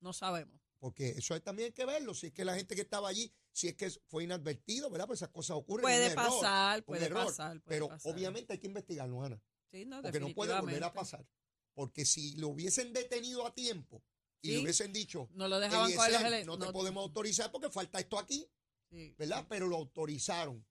No 0.00 0.14
sabemos. 0.14 0.61
Porque 0.82 1.10
eso 1.10 1.32
hay 1.34 1.40
también 1.40 1.66
hay 1.66 1.72
que 1.72 1.84
verlo. 1.86 2.12
Si 2.12 2.26
es 2.26 2.32
que 2.32 2.44
la 2.44 2.56
gente 2.56 2.74
que 2.74 2.80
estaba 2.80 3.08
allí, 3.08 3.32
si 3.52 3.68
es 3.68 3.74
que 3.76 3.88
fue 4.08 4.24
inadvertido, 4.24 4.90
¿verdad? 4.90 5.06
Pues 5.06 5.20
esas 5.20 5.28
cosas 5.28 5.56
ocurren. 5.56 5.82
Puede 5.82 6.06
error, 6.06 6.16
pasar, 6.16 6.82
puede 6.84 7.04
error. 7.04 7.24
pasar. 7.26 7.60
puede 7.60 7.76
Pero 7.76 7.88
pasar. 7.88 8.12
obviamente 8.12 8.52
hay 8.54 8.58
que 8.58 8.66
investigarlo, 8.66 9.22
Ana. 9.22 9.40
Sí, 9.70 9.84
no, 9.86 10.02
Porque 10.02 10.18
no 10.18 10.34
puede 10.34 10.60
volver 10.60 10.82
a 10.82 10.92
pasar. 10.92 11.24
Porque 11.72 12.04
si 12.04 12.34
lo 12.34 12.48
hubiesen 12.48 12.92
detenido 12.92 13.46
a 13.46 13.54
tiempo, 13.54 14.02
y 14.42 14.48
Sí. 14.48 14.54
le 14.56 14.62
hubiesen 14.64 14.92
dicho, 14.92 15.28
No 15.34 15.46
lo 15.46 15.60
dejaban 15.60 15.84
coger 15.94 16.10
los 16.10 16.20
"Eliezer, 16.20 16.26
ele- 16.40 16.44
no 16.46 16.58
te 16.58 16.64
no- 16.66 16.72
podemos 16.72 17.02
autorizar 17.04 17.52
porque 17.52 17.70
falta 17.70 18.00
esto 18.00 18.18
aquí, 18.18 18.50
Sí, 18.90 19.14
¿verdad? 19.16 19.46
Pero 19.48 19.68
lo 19.68 19.76
autorizaron. 19.76 20.66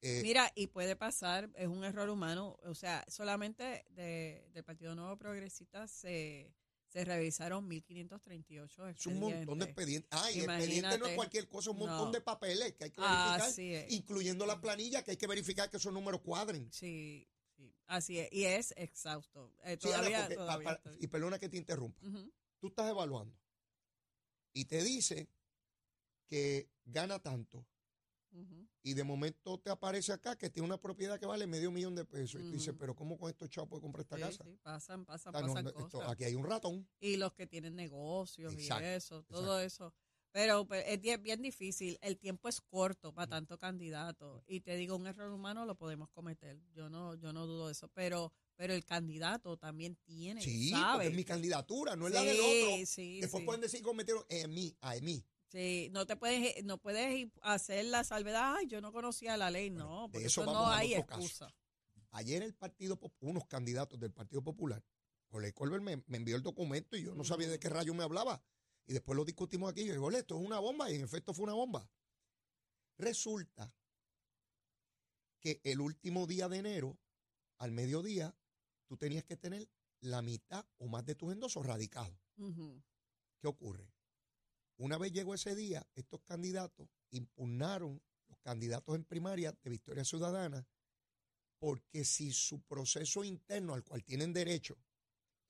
Eh, 0.00 0.20
Mira, 0.22 0.50
y 0.54 0.68
puede 0.68 0.94
pasar, 0.94 1.50
es 1.56 1.66
un 1.66 1.82
error 1.84 2.08
humano, 2.08 2.56
o 2.62 2.74
sea, 2.76 3.04
solamente 3.08 3.84
de, 3.90 4.46
del 4.52 4.62
Partido 4.64 4.94
Nuevo 4.94 5.18
Progresista 5.18 5.88
se, 5.88 6.54
se 6.90 7.04
revisaron 7.04 7.68
1.538 7.70 8.88
es 8.90 9.06
un 9.06 9.20
montón 9.20 9.58
de 9.60 9.64
expedientes. 9.64 10.08
Ah, 10.12 10.30
y 10.32 10.40
expediente 10.40 10.98
no 10.98 11.06
es 11.06 11.14
cualquier 11.14 11.48
cosa, 11.48 11.70
un 11.70 11.78
montón 11.78 12.06
No. 12.06 12.10
de 12.12 12.20
papeles 12.20 12.74
que 12.74 12.84
hay 12.84 12.90
que 12.90 13.00
verificar, 13.00 13.40
Así 13.42 13.74
es. 13.74 13.92
incluyendo 13.92 14.44
la 14.44 14.60
planilla 14.60 15.02
que 15.04 15.12
hay 15.12 15.16
que 15.16 15.26
verificar 15.28 15.70
que 15.70 15.76
esos 15.76 15.92
números 15.92 16.20
cuadren. 16.20 16.68
Sí, 16.72 17.28
sí, 17.56 17.72
así 17.86 18.18
es, 18.18 18.32
y 18.32 18.44
es 18.44 18.74
exhausto. 18.76 19.54
Eh, 19.62 19.78
Sí, 19.80 19.88
Ana, 19.88 19.96
todavía, 19.98 20.18
porque, 20.20 20.34
todavía 20.34 20.70
ah, 20.72 20.80
para- 20.82 20.96
y 20.98 21.06
perdona 21.06 21.38
que 21.38 21.48
te 21.48 21.56
interrumpa. 21.58 22.04
Ujú. 22.06 22.32
Tú 22.58 22.66
estás 22.68 22.90
evaluando 22.90 23.38
y 24.52 24.64
te 24.64 24.82
dice 24.82 25.28
que 26.26 26.68
gana 26.84 27.20
tanto 27.20 27.64
Y 28.82 28.94
de 28.94 29.04
momento 29.04 29.58
te 29.58 29.70
aparece 29.70 30.12
acá 30.12 30.36
que 30.36 30.48
tiene 30.48 30.66
una 30.66 30.80
propiedad 30.80 31.18
que 31.18 31.26
vale 31.26 31.46
medio 31.46 31.70
millón 31.70 31.94
de 31.94 32.04
pesos. 32.04 32.40
Y 32.40 32.44
tú 32.44 32.52
dices, 32.52 32.74
pero 32.78 32.94
¿cómo 32.94 33.18
con 33.18 33.28
estos 33.30 33.50
chavos 33.50 33.68
puede 33.68 33.82
comprar 33.82 34.02
esta 34.02 34.16
Sí, 34.16 34.22
casa? 34.22 34.44
sí, 34.44 34.56
pasan, 34.62 35.04
pasan, 35.04 35.34
O 35.34 35.38
sea, 35.38 35.46
no, 35.46 35.52
pasan 35.54 35.64
no, 35.64 35.70
esto- 35.70 35.98
cosas. 35.98 36.10
aquí 36.12 36.24
hay 36.24 36.34
un 36.34 36.44
ratón. 36.44 36.88
Y 37.00 37.16
los 37.16 37.32
que 37.34 37.46
tienen 37.46 37.74
negocios 37.76 38.52
Exacto, 38.54 38.84
y 38.84 38.88
eso, 38.88 39.22
todo 39.24 39.60
eso. 39.60 39.92
Pero 40.32 40.64
pues, 40.64 40.84
es 40.86 41.00
bien, 41.00 41.20
bien 41.22 41.42
difícil. 41.42 41.98
El 42.00 42.16
tiempo 42.16 42.48
es 42.48 42.60
corto 42.60 43.12
para 43.12 43.26
tanto 43.26 43.58
candidato. 43.58 44.44
Y 44.46 44.60
te 44.60 44.76
digo, 44.76 44.94
un 44.94 45.06
error 45.08 45.32
humano 45.32 45.66
lo 45.66 45.74
podemos 45.74 46.08
cometer. 46.10 46.62
Yo 46.72 46.88
no, 46.88 47.16
yo 47.16 47.32
no 47.32 47.46
dudo 47.48 47.66
de 47.66 47.72
eso. 47.72 47.88
Pero, 47.88 48.32
pero 48.54 48.72
el 48.72 48.84
candidato 48.84 49.56
también 49.56 49.96
tiene, 50.04 50.40
Sí, 50.40 50.70
sabe. 50.70 50.92
porque 50.94 51.08
es 51.08 51.14
mi 51.16 51.24
candidatura, 51.24 51.96
no 51.96 52.06
es 52.06 52.12
sí, 52.12 52.18
la 52.18 52.24
del 52.24 52.38
otro. 52.40 52.86
sí, 52.86 53.20
Después 53.20 53.40
sí. 53.40 53.44
pueden 53.44 53.60
decir 53.60 53.80
que 53.80 53.84
cometieron 53.86 54.24
en 54.28 54.54
mí, 54.54 54.76
a 54.80 54.94
mí. 55.00 55.24
Sí, 55.50 55.88
no 55.90 56.06
te 56.06 56.16
puedes, 56.16 56.64
no 56.64 56.78
puedes 56.78 57.28
hacer 57.42 57.84
la 57.86 58.04
salvedad, 58.04 58.54
ay, 58.56 58.68
yo 58.68 58.80
no 58.80 58.92
conocía 58.92 59.36
la 59.36 59.50
ley, 59.50 59.70
no, 59.70 60.06
de 60.06 60.12
porque 60.12 60.26
eso 60.26 60.42
eso, 60.42 60.52
no 60.52 60.68
hay 60.68 60.94
excusa. 60.94 61.52
Ayer 62.12 62.42
el 62.42 62.54
partido, 62.54 63.00
unos 63.20 63.46
candidatos 63.46 63.98
del 63.98 64.12
Partido 64.12 64.42
Popular, 64.42 64.84
Jorge 65.28 65.52
Colbert 65.52 65.82
me, 65.82 66.02
me 66.06 66.16
envió 66.18 66.36
el 66.36 66.42
documento 66.42 66.96
y 66.96 67.02
yo 67.02 67.14
no 67.14 67.24
sabía 67.24 67.48
de 67.48 67.58
qué 67.58 67.68
rayo 67.68 67.94
me 67.94 68.04
hablaba. 68.04 68.42
Y 68.86 68.92
después 68.92 69.16
lo 69.16 69.24
discutimos 69.24 69.70
aquí. 69.70 69.84
Yo 69.84 69.92
digo, 69.92 70.06
"Ole, 70.06 70.18
esto 70.18 70.36
es 70.38 70.44
una 70.44 70.58
bomba. 70.58 70.90
Y 70.90 70.96
en 70.96 71.02
efecto 71.02 71.32
fue 71.32 71.44
una 71.44 71.54
bomba. 71.54 71.88
Resulta 72.96 73.72
que 75.38 75.60
el 75.64 75.80
último 75.80 76.26
día 76.26 76.48
de 76.48 76.58
enero, 76.58 76.98
al 77.58 77.70
mediodía, 77.72 78.36
tú 78.86 78.96
tenías 78.96 79.24
que 79.24 79.36
tener 79.36 79.68
la 80.00 80.22
mitad 80.22 80.66
o 80.78 80.88
más 80.88 81.04
de 81.04 81.14
tus 81.14 81.32
endosos 81.32 81.64
radicados. 81.64 82.18
¿Qué 83.40 83.46
ocurre? 83.46 83.92
Una 84.80 84.96
vez 84.96 85.12
llegó 85.12 85.34
ese 85.34 85.54
día, 85.54 85.86
estos 85.94 86.22
candidatos 86.22 86.88
impugnaron 87.10 88.02
los 88.28 88.38
candidatos 88.38 88.94
en 88.94 89.04
primaria 89.04 89.52
de 89.62 89.68
Victoria 89.68 90.06
Ciudadana 90.06 90.66
porque 91.58 92.02
si 92.06 92.32
su 92.32 92.62
proceso 92.62 93.22
interno 93.22 93.74
al 93.74 93.84
cual 93.84 94.02
tienen 94.02 94.32
derecho 94.32 94.78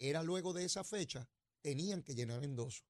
era 0.00 0.24
luego 0.24 0.52
de 0.52 0.64
esa 0.64 0.82
fecha, 0.82 1.28
tenían 1.60 2.02
que 2.02 2.16
llenar 2.16 2.42
endosos. 2.42 2.84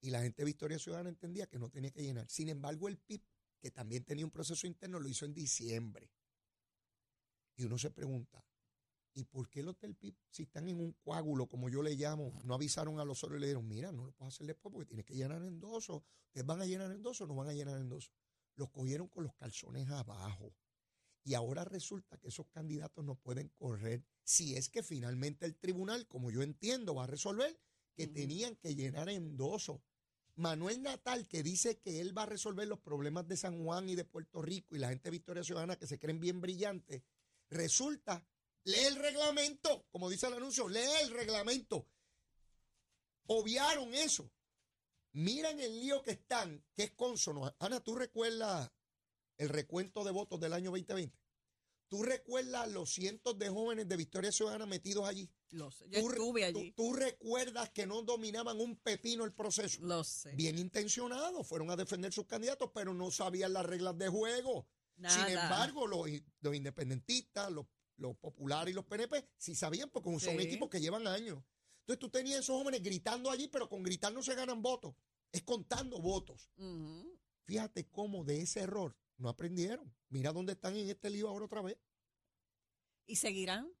Y 0.00 0.10
la 0.10 0.22
gente 0.22 0.42
de 0.42 0.46
Victoria 0.46 0.78
Ciudadana 0.78 1.08
entendía 1.08 1.48
que 1.48 1.58
no 1.58 1.68
tenía 1.68 1.90
que 1.90 2.02
llenar. 2.02 2.30
Sin 2.30 2.48
embargo, 2.48 2.86
el 2.86 2.98
PIB, 2.98 3.24
que 3.60 3.72
también 3.72 4.04
tenía 4.04 4.24
un 4.24 4.30
proceso 4.30 4.68
interno, 4.68 5.00
lo 5.00 5.08
hizo 5.08 5.24
en 5.24 5.34
diciembre. 5.34 6.12
Y 7.56 7.64
uno 7.64 7.76
se 7.76 7.90
pregunta, 7.90 8.45
¿y 9.16 9.24
por 9.24 9.48
qué 9.48 9.62
los 9.62 9.80
del 9.80 9.94
PIB, 9.94 10.14
si 10.28 10.42
están 10.42 10.68
en 10.68 10.78
un 10.78 10.92
coágulo, 10.92 11.46
como 11.46 11.70
yo 11.70 11.82
le 11.82 11.94
llamo, 11.96 12.38
no 12.44 12.54
avisaron 12.54 13.00
a 13.00 13.04
los 13.04 13.24
otros 13.24 13.38
y 13.38 13.40
le 13.40 13.46
dijeron, 13.46 13.66
mira, 13.66 13.90
no 13.90 14.04
lo 14.04 14.12
puedo 14.12 14.28
hacer 14.28 14.46
después 14.46 14.70
porque 14.70 14.86
tienes 14.86 15.06
que 15.06 15.14
llenar 15.14 15.42
endosos? 15.42 16.02
¿Ustedes 16.26 16.46
van 16.46 16.60
a 16.60 16.66
llenar 16.66 16.92
endosos 16.92 17.22
o 17.22 17.26
no 17.26 17.34
van 17.34 17.48
a 17.48 17.54
llenar 17.54 17.80
endosos? 17.80 18.12
Los 18.56 18.70
cogieron 18.70 19.08
con 19.08 19.24
los 19.24 19.34
calzones 19.34 19.88
abajo. 19.88 20.54
Y 21.24 21.32
ahora 21.32 21.64
resulta 21.64 22.18
que 22.18 22.28
esos 22.28 22.46
candidatos 22.48 23.04
no 23.04 23.14
pueden 23.14 23.48
correr 23.48 24.04
si 24.22 24.54
es 24.54 24.68
que 24.68 24.82
finalmente 24.82 25.46
el 25.46 25.56
tribunal, 25.56 26.06
como 26.06 26.30
yo 26.30 26.42
entiendo, 26.42 26.94
va 26.94 27.04
a 27.04 27.08
resolver 27.08 27.58
que 27.94 28.06
tenían 28.06 28.54
que 28.56 28.74
llenar 28.74 29.08
endosos. 29.08 29.80
Manuel 30.34 30.82
Natal, 30.82 31.26
que 31.26 31.42
dice 31.42 31.78
que 31.78 32.02
él 32.02 32.16
va 32.16 32.24
a 32.24 32.26
resolver 32.26 32.68
los 32.68 32.80
problemas 32.80 33.26
de 33.26 33.38
San 33.38 33.64
Juan 33.64 33.88
y 33.88 33.94
de 33.94 34.04
Puerto 34.04 34.42
Rico 34.42 34.76
y 34.76 34.78
la 34.78 34.90
gente 34.90 35.04
de 35.04 35.12
Victoria 35.12 35.42
Ciudadana 35.42 35.76
que 35.76 35.86
se 35.86 35.98
creen 35.98 36.20
bien 36.20 36.42
brillantes, 36.42 37.02
resulta, 37.48 38.26
lee 38.66 38.84
el 38.86 38.96
reglamento, 38.96 39.86
como 39.90 40.08
dice 40.10 40.26
el 40.26 40.34
anuncio, 40.34 40.68
lee 40.68 40.80
el 41.02 41.10
reglamento. 41.10 41.88
Obviaron 43.26 43.94
eso. 43.94 44.30
Miran 45.12 45.58
el 45.60 45.80
lío 45.80 46.02
que 46.02 46.12
están, 46.12 46.62
que 46.74 46.84
es 46.84 46.90
consono. 46.92 47.54
Ana, 47.58 47.80
¿tú 47.82 47.94
recuerdas 47.96 48.70
el 49.38 49.48
recuento 49.48 50.04
de 50.04 50.10
votos 50.10 50.38
del 50.40 50.52
año 50.52 50.70
2020? 50.70 51.18
¿Tú 51.88 52.02
recuerdas 52.02 52.68
los 52.70 52.92
cientos 52.92 53.38
de 53.38 53.48
jóvenes 53.48 53.88
de 53.88 53.96
Victoria 53.96 54.32
Ciudadana 54.32 54.66
metidos 54.66 55.08
allí? 55.08 55.30
Lo 55.50 55.70
sé. 55.70 55.86
Yo 55.88 56.00
¿Tú 56.00 56.08
re- 56.08 56.14
estuve 56.16 56.52
tú- 56.52 56.58
allí. 56.58 56.72
¿Tú, 56.72 56.92
recuerdas 56.94 57.70
que 57.70 57.86
no 57.86 58.02
dominaban 58.02 58.60
un 58.60 58.76
pepino 58.76 59.24
el 59.24 59.32
proceso? 59.32 59.78
Lo 59.82 60.02
sé. 60.04 60.34
Bien 60.34 60.58
intencionados, 60.58 61.46
fueron 61.46 61.70
a 61.70 61.76
defender 61.76 62.12
sus 62.12 62.26
candidatos, 62.26 62.70
pero 62.74 62.92
no 62.92 63.10
sabían 63.12 63.52
las 63.52 63.64
reglas 63.64 63.96
de 63.96 64.08
juego. 64.08 64.68
Nada. 64.96 65.14
Sin 65.14 65.38
embargo, 65.38 65.86
los, 65.86 66.08
los 66.40 66.54
independentistas, 66.56 67.50
los, 67.52 67.66
los 67.96 68.16
populares 68.16 68.72
y 68.72 68.74
los 68.74 68.84
PNP 68.84 69.28
sí 69.36 69.54
sabían 69.54 69.90
porque 69.90 70.10
son 70.10 70.20
Sí. 70.36 70.42
equipos 70.42 70.68
que 70.68 70.80
llevan 70.80 71.06
años. 71.06 71.42
Entonces 71.80 71.98
tú 72.00 72.10
tenías 72.10 72.40
esos 72.40 72.56
jóvenes 72.58 72.82
gritando 72.82 73.30
allí, 73.30 73.48
pero 73.48 73.68
con 73.68 73.82
gritar 73.82 74.12
no 74.12 74.22
se 74.22 74.34
ganan 74.34 74.60
votos, 74.62 74.94
es 75.32 75.42
contando 75.42 76.00
votos. 76.00 76.50
Fíjate 77.44 77.88
cómo 77.88 78.24
de 78.24 78.40
ese 78.42 78.60
error 78.60 78.96
no 79.18 79.28
aprendieron. 79.28 79.94
Mira 80.08 80.32
dónde 80.32 80.52
están 80.52 80.76
en 80.76 80.88
este 80.90 81.10
lío 81.10 81.28
ahora 81.28 81.44
otra 81.44 81.62
vez. 81.62 81.78
Y 83.06 83.16
seguirán. 83.16 83.72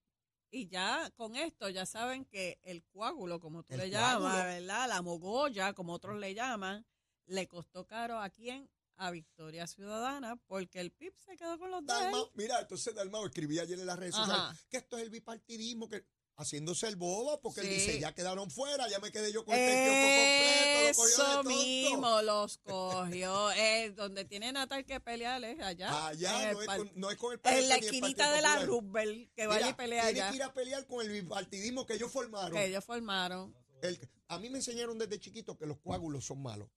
Y 0.50 0.68
ya 0.68 1.10
con 1.16 1.34
esto 1.34 1.68
ya 1.68 1.84
saben 1.84 2.24
que 2.24 2.60
el 2.62 2.84
coágulo, 2.84 3.40
como 3.40 3.64
tú 3.64 3.74
El 3.74 3.80
le 3.80 3.90
llamas, 3.90 4.32
coágulo. 4.34 4.44
¿verdad? 4.44 4.88
La 4.88 5.02
mogolla, 5.02 5.72
como 5.74 5.92
otros 5.94 6.18
le 6.20 6.32
llaman, 6.34 6.86
le 7.26 7.48
costó 7.48 7.86
caro 7.86 8.20
a 8.20 8.30
quién? 8.30 8.70
A 8.98 9.10
Victoria 9.10 9.66
Ciudadana, 9.66 10.36
porque 10.46 10.80
el 10.80 10.90
PIB 10.90 11.12
se 11.18 11.36
quedó 11.36 11.58
con 11.58 11.70
los. 11.70 11.84
Dalmau, 11.84 12.30
mira, 12.34 12.60
entonces 12.60 12.94
Dalmau 12.94 13.26
escribía 13.26 13.62
ayer 13.62 13.78
en 13.78 13.86
las 13.86 13.98
redes 13.98 14.14
Ajá. 14.14 14.24
sociales 14.26 14.66
que 14.70 14.76
esto 14.78 14.96
es 14.96 15.02
el 15.04 15.10
bipartidismo, 15.10 15.88
que 15.88 16.04
haciéndose 16.38 16.86
el 16.88 16.96
bobo, 16.96 17.40
porque 17.40 17.60
él 17.62 17.68
dice, 17.70 17.98
ya 17.98 18.14
quedaron 18.14 18.50
fuera, 18.50 18.88
ya 18.88 18.98
me 18.98 19.10
quedé 19.10 19.32
yo 19.32 19.44
con 19.44 19.54
este 19.54 19.72
kiosco 19.72 19.90
completo, 20.06 20.88
lo 20.88 20.94
cogió 20.94 21.24
Eso 21.24 21.44
mismo 21.44 22.22
los 22.22 22.58
cogió. 22.64 23.52
Eh, 23.52 23.90
donde 23.92 24.24
tiene 24.26 24.52
Natal 24.52 24.84
que 24.84 25.00
pelear 25.00 25.42
es 25.44 25.60
allá. 25.60 26.06
Allá 26.08 26.42
en, 26.42 26.48
el 26.50 26.54
no 26.54 26.60
es, 26.62 26.68
con, 26.78 26.90
no 26.94 27.10
es 27.10 27.16
con 27.16 27.32
el 27.32 27.38
en 27.38 27.40
PNP 27.42 27.68
la 27.68 27.74
ni 27.76 27.80
el 27.80 27.84
esquinita 27.86 28.24
Partido 28.24 28.32
de 28.36 28.42
la. 28.42 28.66
Roosevelt, 28.66 29.32
que 29.34 29.46
vaya 29.46 29.60
y 29.60 29.64
Mira, 29.64 29.76
pelea 29.76 30.02
tiene 30.04 30.20
allá. 30.20 30.30
que 30.30 30.36
ir 30.36 30.42
a 30.42 30.52
pelear 30.54 30.86
con 30.86 31.04
el 31.06 31.12
bipartidismo 31.12 31.86
que 31.86 31.94
ellos 31.94 32.12
formaron. 32.12 32.52
Que 32.52 32.66
ellos 32.66 32.84
formaron. 32.84 33.54
El- 33.82 33.98
a 34.28 34.38
mí 34.38 34.50
me 34.50 34.58
enseñaron 34.58 34.98
desde 34.98 35.18
chiquito 35.20 35.56
que 35.56 35.66
los 35.66 35.78
coágulos 35.78 36.24
son 36.26 36.42
malos. 36.42 36.68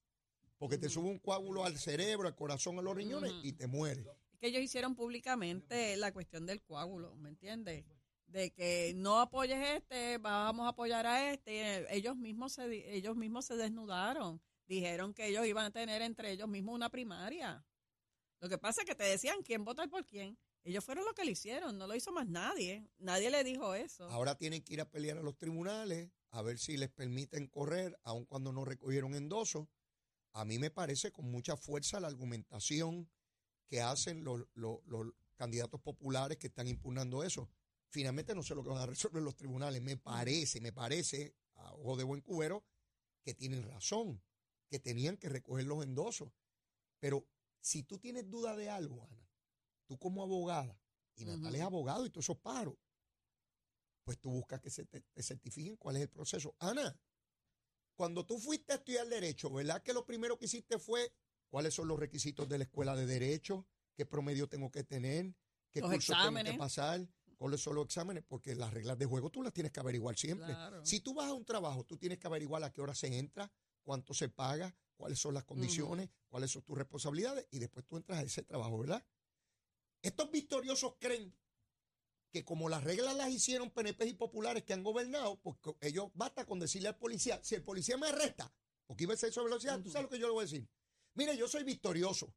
Porque 0.59 0.77
te 0.77 0.89
sube 0.89 1.09
un 1.09 1.17
coágulo 1.19 1.65
al 1.65 1.79
cerebro, 1.79 2.27
al 2.27 2.35
corazón, 2.35 2.77
a 2.77 2.81
los 2.81 2.95
riñones 2.95 3.31
y 3.43 3.53
te 3.53 3.65
mueres. 3.65 4.05
que 4.37 4.47
ellos 4.47 4.61
hicieron 4.61 4.95
públicamente 4.95 5.97
la 5.97 6.11
cuestión 6.11 6.45
del 6.45 6.61
coágulo, 6.61 7.15
¿me 7.15 7.29
entiendes? 7.29 7.85
De 8.27 8.51
que 8.51 8.93
no 8.95 9.19
apoyes 9.19 9.57
este, 9.77 10.17
vamos 10.17 10.65
a 10.65 10.69
apoyar 10.69 11.07
a 11.07 11.33
este. 11.33 11.93
Ellos 11.95 12.15
mismos 12.15 12.53
se, 12.53 12.95
ellos 12.95 13.15
mismos 13.15 13.45
se 13.45 13.55
desnudaron. 13.55 14.39
Dijeron 14.67 15.13
que 15.13 15.27
ellos 15.27 15.47
iban 15.47 15.65
a 15.65 15.71
tener 15.71 16.01
entre 16.03 16.31
ellos 16.31 16.47
mismos 16.47 16.75
una 16.75 16.89
primaria. 16.89 17.65
Lo 18.39 18.47
que 18.47 18.57
pasa 18.57 18.81
es 18.81 18.87
que 18.87 18.95
te 18.95 19.05
decían 19.05 19.41
quién 19.43 19.65
votar 19.65 19.89
por 19.89 20.05
quién. 20.05 20.37
Ellos 20.63 20.83
fueron 20.83 21.05
los 21.05 21.13
que 21.13 21.25
lo 21.25 21.31
hicieron, 21.31 21.77
no 21.77 21.87
lo 21.87 21.95
hizo 21.95 22.11
más 22.11 22.27
nadie. 22.27 22.87
Nadie 22.99 23.31
le 23.31 23.43
dijo 23.43 23.73
eso. 23.73 24.07
Ahora 24.09 24.35
tienen 24.35 24.61
que 24.61 24.73
ir 24.73 24.81
a 24.81 24.89
pelear 24.89 25.17
a 25.17 25.23
los 25.23 25.37
tribunales 25.37 26.11
a 26.31 26.41
ver 26.41 26.59
si 26.59 26.77
les 26.77 26.89
permiten 26.89 27.47
correr, 27.47 27.97
aun 28.03 28.25
cuando 28.25 28.51
no 28.51 28.65
recogieron 28.65 29.15
endosos. 29.15 29.67
A 30.39 30.45
mí 30.45 30.57
me 30.57 30.71
parece 30.71 31.11
con 31.11 31.29
mucha 31.29 31.57
fuerza 31.57 31.99
la 31.99 32.07
argumentación 32.07 33.09
que 33.67 33.81
hacen 33.81 34.23
los, 34.23 34.45
los- 34.53 34.79
los 34.85 35.13
candidatos 35.35 35.81
populares 35.81 36.37
que 36.37 36.47
están 36.47 36.67
impugnando 36.67 37.23
eso. 37.23 37.49
Finalmente 37.89 38.33
no 38.35 38.41
sé 38.43 38.55
lo 38.55 38.63
que 38.63 38.69
van 38.69 38.81
a 38.81 38.85
resolver 38.85 39.21
los 39.21 39.35
tribunales. 39.35 39.81
Me 39.81 39.97
parece, 39.97 40.61
me 40.61 40.71
parece, 40.71 41.35
a 41.55 41.73
ojo 41.75 41.97
de 41.97 42.03
buen 42.05 42.21
cubero, 42.21 42.63
que 43.23 43.33
tienen 43.33 43.63
razón, 43.63 44.21
que 44.69 44.79
tenían 44.79 45.17
que 45.17 45.27
recoger 45.29 45.65
los 45.65 45.83
endosos. 45.83 46.31
Pero 46.99 47.27
si 47.59 47.83
tú 47.83 47.97
tienes 47.99 48.29
duda 48.29 48.55
de 48.55 48.69
algo, 48.69 49.03
Ana, 49.03 49.29
tú 49.87 49.97
como 49.97 50.23
abogada, 50.23 50.79
y 51.15 51.25
Natal 51.25 51.55
es 51.55 51.61
abogado 51.61 52.05
y 52.05 52.09
todos 52.11 52.25
esos 52.25 52.37
pájaros, 52.37 52.75
pues 54.03 54.17
tú 54.19 54.29
buscas 54.31 54.59
que 54.61 54.69
se 54.69 54.85
te, 54.85 55.01
te 55.01 55.21
certifiquen 55.23 55.75
cuál 55.77 55.97
es 55.97 56.03
el 56.03 56.09
proceso. 56.09 56.55
Ana, 56.59 56.97
cuando 57.99 58.25
tú 58.25 58.39
fuiste 58.39 58.71
a 58.71 58.75
estudiar 58.77 59.09
Derecho, 59.09 59.49
¿verdad 59.49 59.83
que 59.83 59.91
lo 59.91 60.05
primero 60.05 60.37
que 60.37 60.45
hiciste 60.45 60.79
fue 60.79 61.11
cuáles 61.49 61.73
son 61.73 61.89
los 61.89 61.99
requisitos 61.99 62.47
de 62.47 62.57
la 62.57 62.63
escuela 62.63 62.95
de 62.95 63.05
Derecho? 63.05 63.67
¿Qué 63.93 64.05
promedio 64.05 64.47
tengo 64.47 64.71
que 64.71 64.85
tener? 64.85 65.35
¿Qué 65.69 65.81
Los 65.81 65.91
cursos 65.91 66.07
tengo 66.15 66.19
exámenes. 66.21 66.53
que 66.53 66.57
pasar? 66.57 67.09
coge 67.35 67.57
solo 67.57 67.81
exámenes 67.81 68.23
porque 68.25 68.55
las 68.55 68.73
reglas 68.73 68.97
de 68.97 69.05
juego 69.05 69.29
tú 69.29 69.43
las 69.43 69.51
tienes 69.51 69.73
que 69.73 69.81
averiguar 69.81 70.15
siempre. 70.15 70.47
Claro. 70.47 70.85
Si 70.85 71.01
tú 71.01 71.13
vas 71.13 71.27
a 71.27 71.33
un 71.33 71.43
trabajo, 71.43 71.83
tú 71.83 71.97
tienes 71.97 72.19
que 72.19 72.27
averiguar 72.27 72.63
a 72.63 72.71
qué 72.71 72.79
hora 72.79 72.95
se 72.95 73.17
entra, 73.19 73.51
cuánto 73.83 74.13
se 74.13 74.29
paga, 74.29 74.73
cuáles 74.95 75.19
son 75.19 75.33
las 75.33 75.43
condiciones, 75.43 76.09
cuáles 76.29 76.51
son 76.51 76.61
tus 76.61 76.77
responsabilidades 76.77 77.47
y 77.51 77.59
después 77.59 77.85
tú 77.85 77.97
entras 77.97 78.19
a 78.19 78.21
ese 78.21 78.43
trabajo, 78.43 78.79
¿verdad? 78.79 79.05
Estos 80.01 80.31
victoriosos 80.31 80.93
creen 81.01 81.35
que 82.31 82.45
como 82.45 82.69
las 82.69 82.83
reglas 82.83 83.15
las 83.15 83.29
hicieron 83.29 83.71
PNP 83.71 84.05
y 84.05 84.13
populares 84.13 84.63
que 84.63 84.73
han 84.73 84.83
gobernado, 84.83 85.39
pues 85.41 85.57
ellos 85.81 86.09
basta 86.13 86.45
con 86.45 86.59
decirle 86.59 86.89
al 86.89 86.97
policía, 86.97 87.39
si 87.43 87.55
el 87.55 87.63
policía 87.63 87.97
me 87.97 88.07
arresta, 88.07 88.51
porque 88.85 89.03
iba 89.03 89.13
a 89.13 89.17
ser 89.17 89.33
sobre 89.33 89.49
velocidad, 89.49 89.81
tú 89.81 89.89
sabes 89.89 90.03
lo 90.03 90.09
que 90.09 90.19
yo 90.19 90.27
le 90.27 90.33
voy 90.33 90.41
a 90.41 90.45
decir. 90.45 90.67
Mire, 91.15 91.35
yo 91.35 91.47
soy 91.47 91.63
victorioso. 91.63 92.33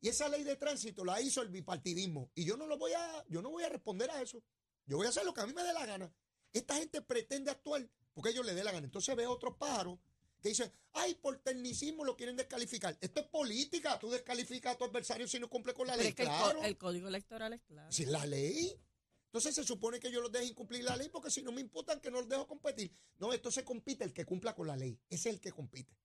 Y 0.00 0.08
esa 0.08 0.28
ley 0.28 0.44
de 0.44 0.56
tránsito 0.56 1.04
la 1.04 1.20
hizo 1.20 1.42
el 1.42 1.48
bipartidismo. 1.48 2.30
Y 2.34 2.44
yo 2.44 2.56
no 2.56 2.66
lo 2.66 2.78
voy 2.78 2.92
a, 2.92 3.24
yo 3.28 3.42
no 3.42 3.50
voy 3.50 3.64
a 3.64 3.68
responder 3.68 4.10
a 4.10 4.22
eso. 4.22 4.42
Yo 4.86 4.96
voy 4.96 5.06
a 5.06 5.10
hacer 5.10 5.24
lo 5.24 5.34
que 5.34 5.40
a 5.40 5.46
mí 5.46 5.52
me 5.52 5.62
dé 5.62 5.72
la 5.72 5.86
gana. 5.86 6.12
Esta 6.52 6.76
gente 6.76 7.02
pretende 7.02 7.50
actuar 7.50 7.88
porque 8.14 8.30
ellos 8.30 8.46
les 8.46 8.54
dé 8.54 8.64
la 8.64 8.72
gana. 8.72 8.84
Entonces 8.86 9.14
ve 9.16 9.26
otros 9.26 9.56
pájaros 9.56 9.98
que 10.40 10.50
dicen, 10.50 10.72
ay, 10.92 11.14
por 11.16 11.38
tecnicismo 11.38 12.04
lo 12.04 12.16
quieren 12.16 12.36
descalificar. 12.36 12.96
Esto 13.00 13.20
es 13.20 13.26
política. 13.26 13.98
Tú 13.98 14.08
descalificas 14.08 14.74
a 14.74 14.78
tu 14.78 14.84
adversario 14.84 15.26
si 15.26 15.40
no 15.40 15.48
cumple 15.50 15.74
con 15.74 15.86
la 15.86 15.94
Pero 15.94 16.02
ley. 16.02 16.10
es 16.10 16.14
que 16.14 16.22
el, 16.22 16.28
claro. 16.28 16.62
el 16.62 16.78
código 16.78 17.08
electoral 17.08 17.52
es 17.52 17.62
claro. 17.62 17.90
Si 17.90 18.06
la 18.06 18.24
ley. 18.24 18.80
Entonces 19.28 19.54
se 19.54 19.64
supone 19.64 20.00
que 20.00 20.10
yo 20.10 20.20
los 20.20 20.32
deje 20.32 20.46
incumplir 20.46 20.84
la 20.84 20.96
ley 20.96 21.08
porque 21.10 21.30
si 21.30 21.42
no 21.42 21.52
me 21.52 21.60
imputan 21.60 22.00
que 22.00 22.10
no 22.10 22.18
los 22.20 22.28
dejo 22.28 22.46
competir. 22.46 22.96
No, 23.18 23.32
esto 23.32 23.50
se 23.50 23.64
compite 23.64 24.04
el 24.04 24.12
que 24.12 24.24
cumpla 24.24 24.54
con 24.54 24.66
la 24.66 24.76
ley. 24.76 24.98
Es 25.10 25.26
el 25.26 25.38
que 25.40 25.52
compite. 25.52 25.96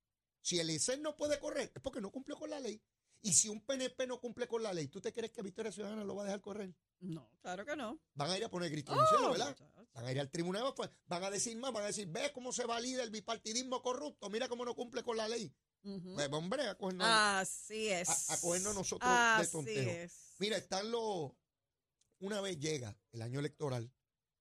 Si 0.41 0.59
el 0.59 0.69
ICER 0.69 0.99
no 0.99 1.15
puede 1.15 1.39
correr, 1.39 1.71
es 1.73 1.81
porque 1.81 2.01
no 2.01 2.11
cumplió 2.11 2.37
con 2.37 2.49
la 2.49 2.59
ley. 2.59 2.81
Y 3.21 3.31
si 3.31 3.47
un 3.47 3.61
PNP 3.65 4.05
no 4.07 4.19
cumple 4.19 4.45
con 4.49 4.61
la 4.61 4.73
ley, 4.73 4.89
¿tú 4.89 4.99
te 4.99 5.13
crees 5.13 5.31
que 5.31 5.41
Victoria 5.41 5.71
Ciudadana 5.71 6.03
lo 6.03 6.13
va 6.15 6.23
a 6.23 6.25
dejar 6.25 6.41
correr? 6.41 6.75
No, 6.99 7.31
claro 7.41 7.65
que 7.65 7.77
no. 7.77 7.97
Van 8.15 8.29
a 8.29 8.37
ir 8.37 8.43
a 8.43 8.49
poner 8.49 8.69
gritos 8.69 8.93
en 8.93 9.01
el 9.01 9.07
cielo, 9.07 9.27
Oh, 9.27 9.31
¿verdad? 9.31 9.55
Van 9.93 10.05
a 10.05 10.11
ir 10.11 10.19
al 10.19 10.29
tribunal, 10.29 10.73
pues, 10.75 10.89
van 11.05 11.23
a 11.23 11.29
decir 11.29 11.55
más, 11.55 11.71
van 11.71 11.83
a 11.83 11.87
decir, 11.87 12.07
¿ves 12.09 12.31
cómo 12.31 12.51
se 12.51 12.65
valida 12.65 13.01
el 13.03 13.11
bipartidismo 13.11 13.81
corrupto? 13.81 14.29
Mira 14.29 14.49
cómo 14.49 14.65
no 14.65 14.75
cumple 14.75 15.03
con 15.03 15.15
la 15.15 15.29
ley. 15.29 15.55
Ujú. 15.85 16.15
Pues, 16.15 16.29
hombre, 16.33 16.63
a 16.67 16.75
cogernos, 16.75 17.07
Así 17.09 17.87
es. 17.87 18.09
a- 18.29 18.33
a 18.33 18.41
cogernos 18.41 18.75
nosotros 18.75 19.09
de 19.09 19.15
Así 19.17 19.51
tontejo. 19.53 19.89
es. 19.89 20.13
Mira, 20.39 20.57
están 20.57 20.91
los. 20.91 21.31
Una 22.23 22.39
vez 22.39 22.57
llega 22.57 22.97
el 23.11 23.21
año 23.21 23.41
electoral, 23.41 23.91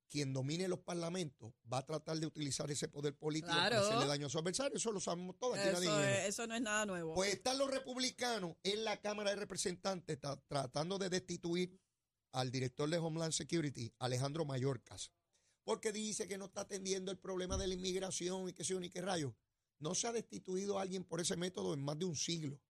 quien 0.08 0.32
domine 0.32 0.68
los 0.68 0.78
parlamentos 0.78 1.52
va 1.70 1.78
a 1.78 1.84
tratar 1.84 2.16
de 2.20 2.26
utilizar 2.28 2.70
ese 2.70 2.86
poder 2.86 3.16
político 3.16 3.52
Claro. 3.52 3.74
para 3.76 3.86
hacerle 3.88 4.06
daño 4.06 4.26
a 4.28 4.30
su 4.30 4.38
adversario. 4.38 4.76
Eso 4.76 4.92
lo 4.92 5.00
sabemos 5.00 5.36
todos. 5.36 5.58
Aquí 5.58 5.68
Eso, 5.68 6.00
es- 6.04 6.28
eso 6.28 6.46
no 6.46 6.54
es 6.54 6.60
nada 6.62 6.86
nuevo. 6.86 7.12
Pues 7.14 7.34
están 7.34 7.58
los 7.58 7.68
republicanos 7.68 8.54
en 8.62 8.84
la 8.84 9.00
Cámara 9.00 9.30
de 9.30 9.36
Representantes 9.36 10.20
ta- 10.20 10.40
tratando 10.46 10.96
de 10.96 11.08
destituir 11.08 11.76
al 12.30 12.52
director 12.52 12.88
de 12.88 12.98
Homeland 12.98 13.32
Security, 13.32 13.92
Alejandro 13.98 14.44
Mayorkas, 14.44 15.10
porque 15.64 15.90
dice 15.90 16.28
que 16.28 16.38
no 16.38 16.44
está 16.44 16.60
atendiendo 16.60 17.10
el 17.10 17.18
problema 17.18 17.56
de 17.56 17.66
la 17.66 17.74
inmigración 17.74 18.48
y 18.48 18.52
que 18.52 18.62
yo 18.62 18.78
ni 18.78 18.90
qué 18.90 19.00
rayo. 19.00 19.34
No 19.80 19.96
se 19.96 20.06
ha 20.06 20.12
destituido 20.12 20.78
a 20.78 20.82
alguien 20.82 21.02
por 21.02 21.20
ese 21.20 21.36
método 21.36 21.74
en 21.74 21.82
más 21.82 21.98
de 21.98 22.04
un 22.04 22.14
siglo. 22.14 22.60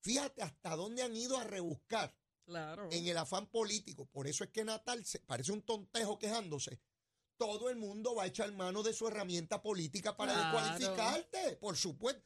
Fíjate 0.00 0.40
hasta 0.40 0.74
dónde 0.74 1.02
han 1.02 1.14
ido 1.14 1.36
a 1.36 1.44
rebuscar 1.44 2.16
claro. 2.48 2.88
en 2.90 3.06
el 3.06 3.16
afán 3.16 3.46
político. 3.46 4.06
Por 4.06 4.26
eso 4.26 4.44
es 4.44 4.50
que 4.50 4.64
Natal 4.64 5.04
se, 5.04 5.20
parece 5.20 5.52
un 5.52 5.62
tontejo 5.62 6.18
quejándose. 6.18 6.80
Todo 7.36 7.70
el 7.70 7.76
mundo 7.76 8.14
va 8.16 8.24
a 8.24 8.26
echar 8.26 8.50
mano 8.52 8.82
de 8.82 8.92
su 8.92 9.06
herramienta 9.06 9.62
política 9.62 10.16
para 10.16 10.32
Claro. 10.32 10.58
descualificarte, 10.58 11.56
por 11.56 11.76
supuesto. 11.76 12.24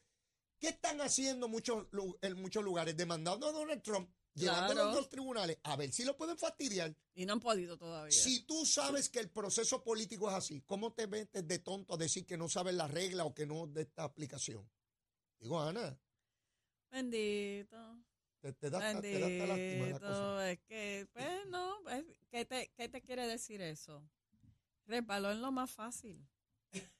¿Qué 0.59 0.69
están 0.69 1.01
haciendo 1.01 1.47
muchos, 1.47 1.87
en 2.21 2.41
muchos 2.41 2.63
lugares? 2.63 2.95
Demandando 2.95 3.47
a 3.47 3.51
Donald 3.51 3.83
Trump, 3.83 4.09
llevándolo 4.33 4.73
Claro. 4.81 4.89
a 4.89 4.95
los 4.95 5.09
tribunales, 5.09 5.59
a 5.63 5.75
ver 5.75 5.91
si 5.91 6.05
lo 6.05 6.15
pueden 6.17 6.37
fastidiar. 6.37 6.95
Y 7.13 7.25
no 7.25 7.33
han 7.33 7.39
podido 7.41 7.77
todavía. 7.77 8.11
Si 8.17 8.43
tú 8.45 8.65
sabes 8.65 9.09
que 9.09 9.19
el 9.19 9.29
proceso 9.29 9.83
político 9.83 10.29
es 10.29 10.35
así, 10.35 10.61
¿cómo 10.61 10.93
te 10.93 11.05
metes 11.05 11.45
de 11.47 11.59
tonto 11.59 11.93
a 11.93 11.97
decir 11.97 12.25
que 12.25 12.37
no 12.37 12.47
sabes 12.49 12.73
la 12.73 12.87
regla 12.87 13.25
o 13.25 13.33
que 13.35 13.45
no 13.45 13.67
de 13.67 13.81
esta 13.83 14.03
aplicación? 14.05 14.67
Digo, 15.39 15.59
Ana, 15.59 15.99
Bendito. 16.89 17.97
Te, 18.43 18.51
te 18.53 18.69
da, 18.69 18.79
hasta- 18.79 19.01
te 19.01 19.19
da 19.19 19.25
hasta 19.27 19.45
lástima 19.47 19.85
la 19.87 19.99
cosa. 19.99 20.35
Bendito. 20.35 20.41
Es 20.43 20.59
que, 20.67 21.07
pues, 21.13 21.45
no. 21.47 21.89
es- 21.89 22.05
¿qué, 22.29 22.45
te, 22.45 22.71
¿Qué 22.75 22.89
te 22.89 23.01
quiere 23.01 23.25
decir 23.25 23.61
eso? 23.61 24.03
Resbaló 24.85 25.31
en 25.31 25.41
lo 25.41 25.51
más 25.51 25.71
fácil. 25.71 26.27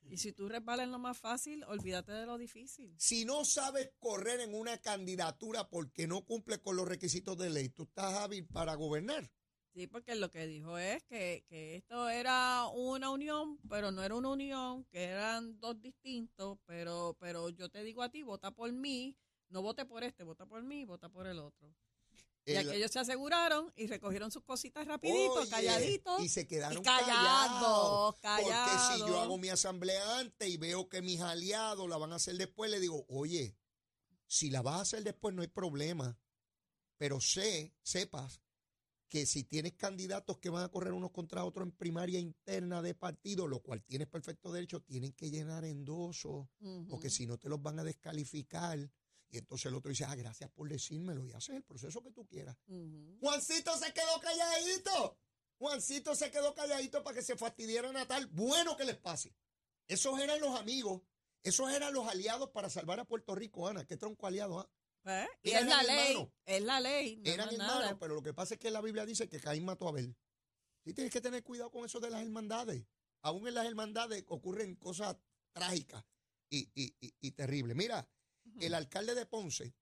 Y 0.09 0.17
si 0.17 0.31
tú 0.31 0.47
resbalas 0.47 0.85
en 0.85 0.91
lo 0.91 0.99
más 0.99 1.17
fácil, 1.17 1.63
olvídate 1.65 2.11
de 2.11 2.25
lo 2.27 2.37
difícil. 2.37 2.93
Si 2.97 3.25
no 3.25 3.43
sabes 3.43 3.91
correr 3.99 4.39
en 4.41 4.53
una 4.53 4.77
candidatura 4.77 5.67
porque 5.67 6.07
no 6.07 6.23
cumple 6.23 6.59
con 6.61 6.75
los 6.75 6.87
requisitos 6.87 7.37
de 7.37 7.49
ley, 7.49 7.69
tú 7.69 7.83
estás 7.83 8.13
hábil 8.13 8.45
para 8.45 8.75
gobernar. 8.75 9.29
Sí, 9.73 9.87
porque 9.87 10.13
lo 10.15 10.29
que 10.29 10.45
dijo 10.45 10.77
es 10.77 11.03
que, 11.05 11.43
que 11.49 11.75
esto 11.77 12.07
era 12.07 12.67
una 12.67 13.09
unión, 13.09 13.57
pero 13.67 13.91
no 13.91 14.03
era 14.03 14.13
una 14.13 14.29
unión, 14.29 14.85
que 14.85 15.05
eran 15.05 15.59
dos 15.59 15.81
distintos, 15.81 16.59
pero, 16.65 17.17
pero 17.19 17.49
yo 17.49 17.69
te 17.69 17.83
digo 17.83 18.03
a 18.03 18.09
ti, 18.11 18.21
vota 18.21 18.51
por 18.51 18.71
mí, 18.71 19.17
no 19.53 19.61
vote 19.61 19.85
por 19.85 20.03
este, 20.03 20.23
vota 20.23 20.45
por 20.45 20.61
mí, 20.63 20.83
vota 20.83 21.07
por 21.09 21.27
el 21.27 21.39
otro. 21.39 21.73
Y 22.45 22.51
El- 22.51 22.67
aquellos 22.69 22.91
se 22.91 22.99
aseguraron 22.99 23.71
y 23.77 23.87
recogieron 23.87 24.29
sus 24.29 24.43
cositas 24.43 24.85
rapidito, 24.85 25.35
Oye, 25.35 25.49
calladitos. 25.49 26.21
Y 26.21 26.27
se 26.27 26.45
quedaron 26.45 26.79
y 26.79 26.81
callados, 26.83 28.15
Porque 28.15 28.43
si 28.43 28.99
yo 28.99 29.05
callados. 29.05 29.21
hago 29.23 29.37
mi 29.37 29.47
asamblea 29.49 30.19
antes 30.19 30.49
y 30.49 30.57
veo 30.57 30.89
que 30.89 31.01
mis 31.01 31.21
aliados 31.21 31.87
la 31.87 31.95
van 31.97 32.11
a 32.11 32.15
hacer 32.15 32.35
después, 32.35 32.69
le 32.69 32.81
digo, 32.81 33.05
oye, 33.07 33.55
si 34.27 34.49
la 34.49 34.61
vas 34.61 34.75
a 34.75 34.81
hacer 34.81 35.03
después 35.03 35.33
no 35.33 35.41
hay 35.41 35.47
problema. 35.47 36.17
Pero 36.97 37.21
sé, 37.21 37.73
sepas 37.81 38.41
que 39.07 39.25
si 39.25 39.43
tienes 39.43 39.73
candidatos 39.73 40.39
que 40.39 40.49
van 40.49 40.63
a 40.63 40.69
correr 40.69 40.91
unos 40.91 41.11
contra 41.11 41.45
otros 41.45 41.65
en 41.67 41.71
primaria 41.71 42.19
interna 42.19 42.81
de 42.81 42.95
partido, 42.95 43.47
lo 43.47 43.61
cual 43.61 43.83
tienes 43.83 44.07
perfecto 44.07 44.51
derecho, 44.51 44.81
tienen 44.81 45.13
que 45.13 45.29
llenar 45.29 45.63
endosos, 45.65 46.47
Ujú. 46.59 46.87
porque 46.89 47.09
si 47.11 47.25
no 47.27 47.37
te 47.37 47.47
los 47.47 47.61
van 47.61 47.79
a 47.79 47.83
descalificar. 47.83 48.89
Y 49.33 49.39
entonces 49.39 49.65
el 49.65 49.73
otro 49.73 49.89
dice, 49.89 50.05
ah, 50.05 50.13
gracias 50.15 50.47
por 50.51 50.69
decírmelo 50.69 51.25
y 51.25 51.31
haces 51.31 51.55
el 51.55 51.63
proceso 51.63 52.03
que 52.03 52.11
tú 52.11 52.23
quieras. 52.27 52.55
Juancito 53.19 53.75
se 53.77 53.91
quedó 53.91 54.19
calladito. 54.21 55.17
Juancito 55.57 56.13
se 56.13 56.29
quedó 56.29 56.53
calladito 56.53 57.03
para 57.03 57.15
que 57.15 57.23
se 57.23 57.35
fastidiara 57.35 57.91
Natal. 57.91 58.27
Bueno 58.27 58.77
que 58.77 58.85
les 58.85 58.97
pase. 58.97 59.35
Esos 59.87 60.19
eran 60.19 60.39
los 60.39 60.55
amigos. 60.59 61.01
Esos 61.41 61.71
eran 61.71 61.93
los 61.95 62.07
aliados 62.07 62.51
para 62.51 62.69
salvar 62.69 62.99
a 62.99 63.05
Puerto 63.05 63.33
Rico, 63.33 63.67
Ana. 63.67 63.85
Qué 63.87 63.97
tronco 63.97 64.27
aliado, 64.27 64.59
¿ah? 64.59 64.69
Pues, 65.01 65.27
y 65.41 65.49
es 65.51 65.65
la 65.65 65.81
ley, 65.83 66.31
es 66.45 66.61
la 66.63 66.79
ley, 66.79 67.17
no 67.17 67.29
Eran 67.31 67.49
hermanos, 67.49 67.79
nada. 67.81 67.99
pero 67.99 68.13
lo 68.13 68.21
que 68.21 68.33
pasa 68.35 68.53
es 68.53 68.59
que 68.59 68.69
la 68.69 68.81
Biblia 68.81 69.03
dice 69.05 69.27
que 69.27 69.39
Caín 69.41 69.65
mató 69.65 69.87
a 69.87 69.89
Abel. 69.89 70.15
Sí 70.85 70.93
tienes 70.93 71.11
que 71.11 71.21
tener 71.21 71.43
cuidado 71.43 71.71
con 71.71 71.83
eso 71.85 71.99
de 71.99 72.11
las 72.11 72.21
hermandades. 72.21 72.85
Aún 73.23 73.47
en 73.47 73.55
las 73.55 73.65
hermandades 73.65 74.23
ocurren 74.27 74.75
cosas 74.75 75.17
trágicas 75.53 76.05
y, 76.51 76.69
y, 76.75 76.95
y- 77.01 77.13
y 77.19 77.31
terribles. 77.31 77.75
Mira. 77.75 78.07
El 78.59 78.73
alcalde 78.73 79.15
de 79.15 79.25
Ponce 79.25 79.73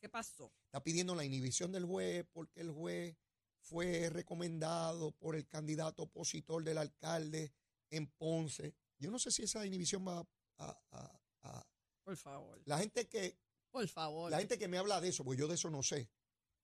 ¿Qué 0.00 0.08
pasó? 0.08 0.52
está 0.66 0.82
pidiendo 0.82 1.14
la 1.14 1.24
inhibición 1.24 1.72
del 1.72 1.84
juez 1.84 2.26
porque 2.32 2.60
el 2.60 2.70
juez 2.70 3.16
fue 3.60 4.10
recomendado 4.10 5.12
por 5.12 5.34
el 5.36 5.46
candidato 5.46 6.02
opositor 6.04 6.62
del 6.62 6.76
alcalde 6.78 7.52
en 7.90 8.06
Ponce. 8.10 8.74
Yo 8.98 9.10
no 9.10 9.18
sé 9.18 9.30
si 9.30 9.42
esa 9.44 9.64
inhibición 9.66 10.06
va 10.06 10.18
a... 10.58 10.78
a- 10.90 11.20
a- 11.42 11.66
Por 12.02 12.16
favor, 12.16 12.60
la 12.66 12.78
gente 12.78 13.08
que 13.08 13.38
por 13.70 13.88
favor. 13.88 14.30
la 14.30 14.38
gente 14.38 14.58
que 14.58 14.68
me 14.68 14.78
habla 14.78 15.00
de 15.00 15.08
eso, 15.08 15.24
porque 15.24 15.40
yo 15.40 15.48
de 15.48 15.54
eso 15.54 15.68
no 15.70 15.82
sé, 15.82 16.08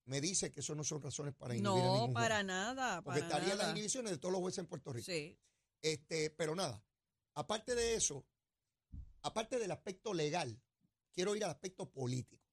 me 0.04 0.20
dice 0.20 0.52
que 0.52 0.60
eso 0.60 0.74
no 0.74 0.84
son 0.84 1.00
razones 1.02 1.34
para 1.34 1.54
inhibir 1.54 1.82
a 1.82 1.86
no, 1.86 1.94
ningún 1.94 2.14
para 2.14 2.36
juez. 2.36 2.46
nada, 2.46 3.02
Porque 3.02 3.20
para 3.20 3.32
estarían 3.36 3.58
las 3.58 3.70
inhibiciones 3.72 4.12
de 4.12 4.18
todos 4.18 4.32
los 4.32 4.40
jueces 4.42 4.58
en 4.58 4.66
Puerto 4.66 4.92
Rico. 4.92 5.06
Sí, 5.06 5.38
Este, 5.82 6.30
pero 6.30 6.54
nada, 6.54 6.84
aparte 7.34 7.74
de 7.74 7.94
eso, 7.94 8.24
aparte 9.22 9.58
del 9.58 9.70
aspecto 9.70 10.12
legal, 10.14 10.60
quiero 11.12 11.36
ir 11.36 11.44
al 11.44 11.50
aspecto 11.50 11.90
político. 11.90 12.44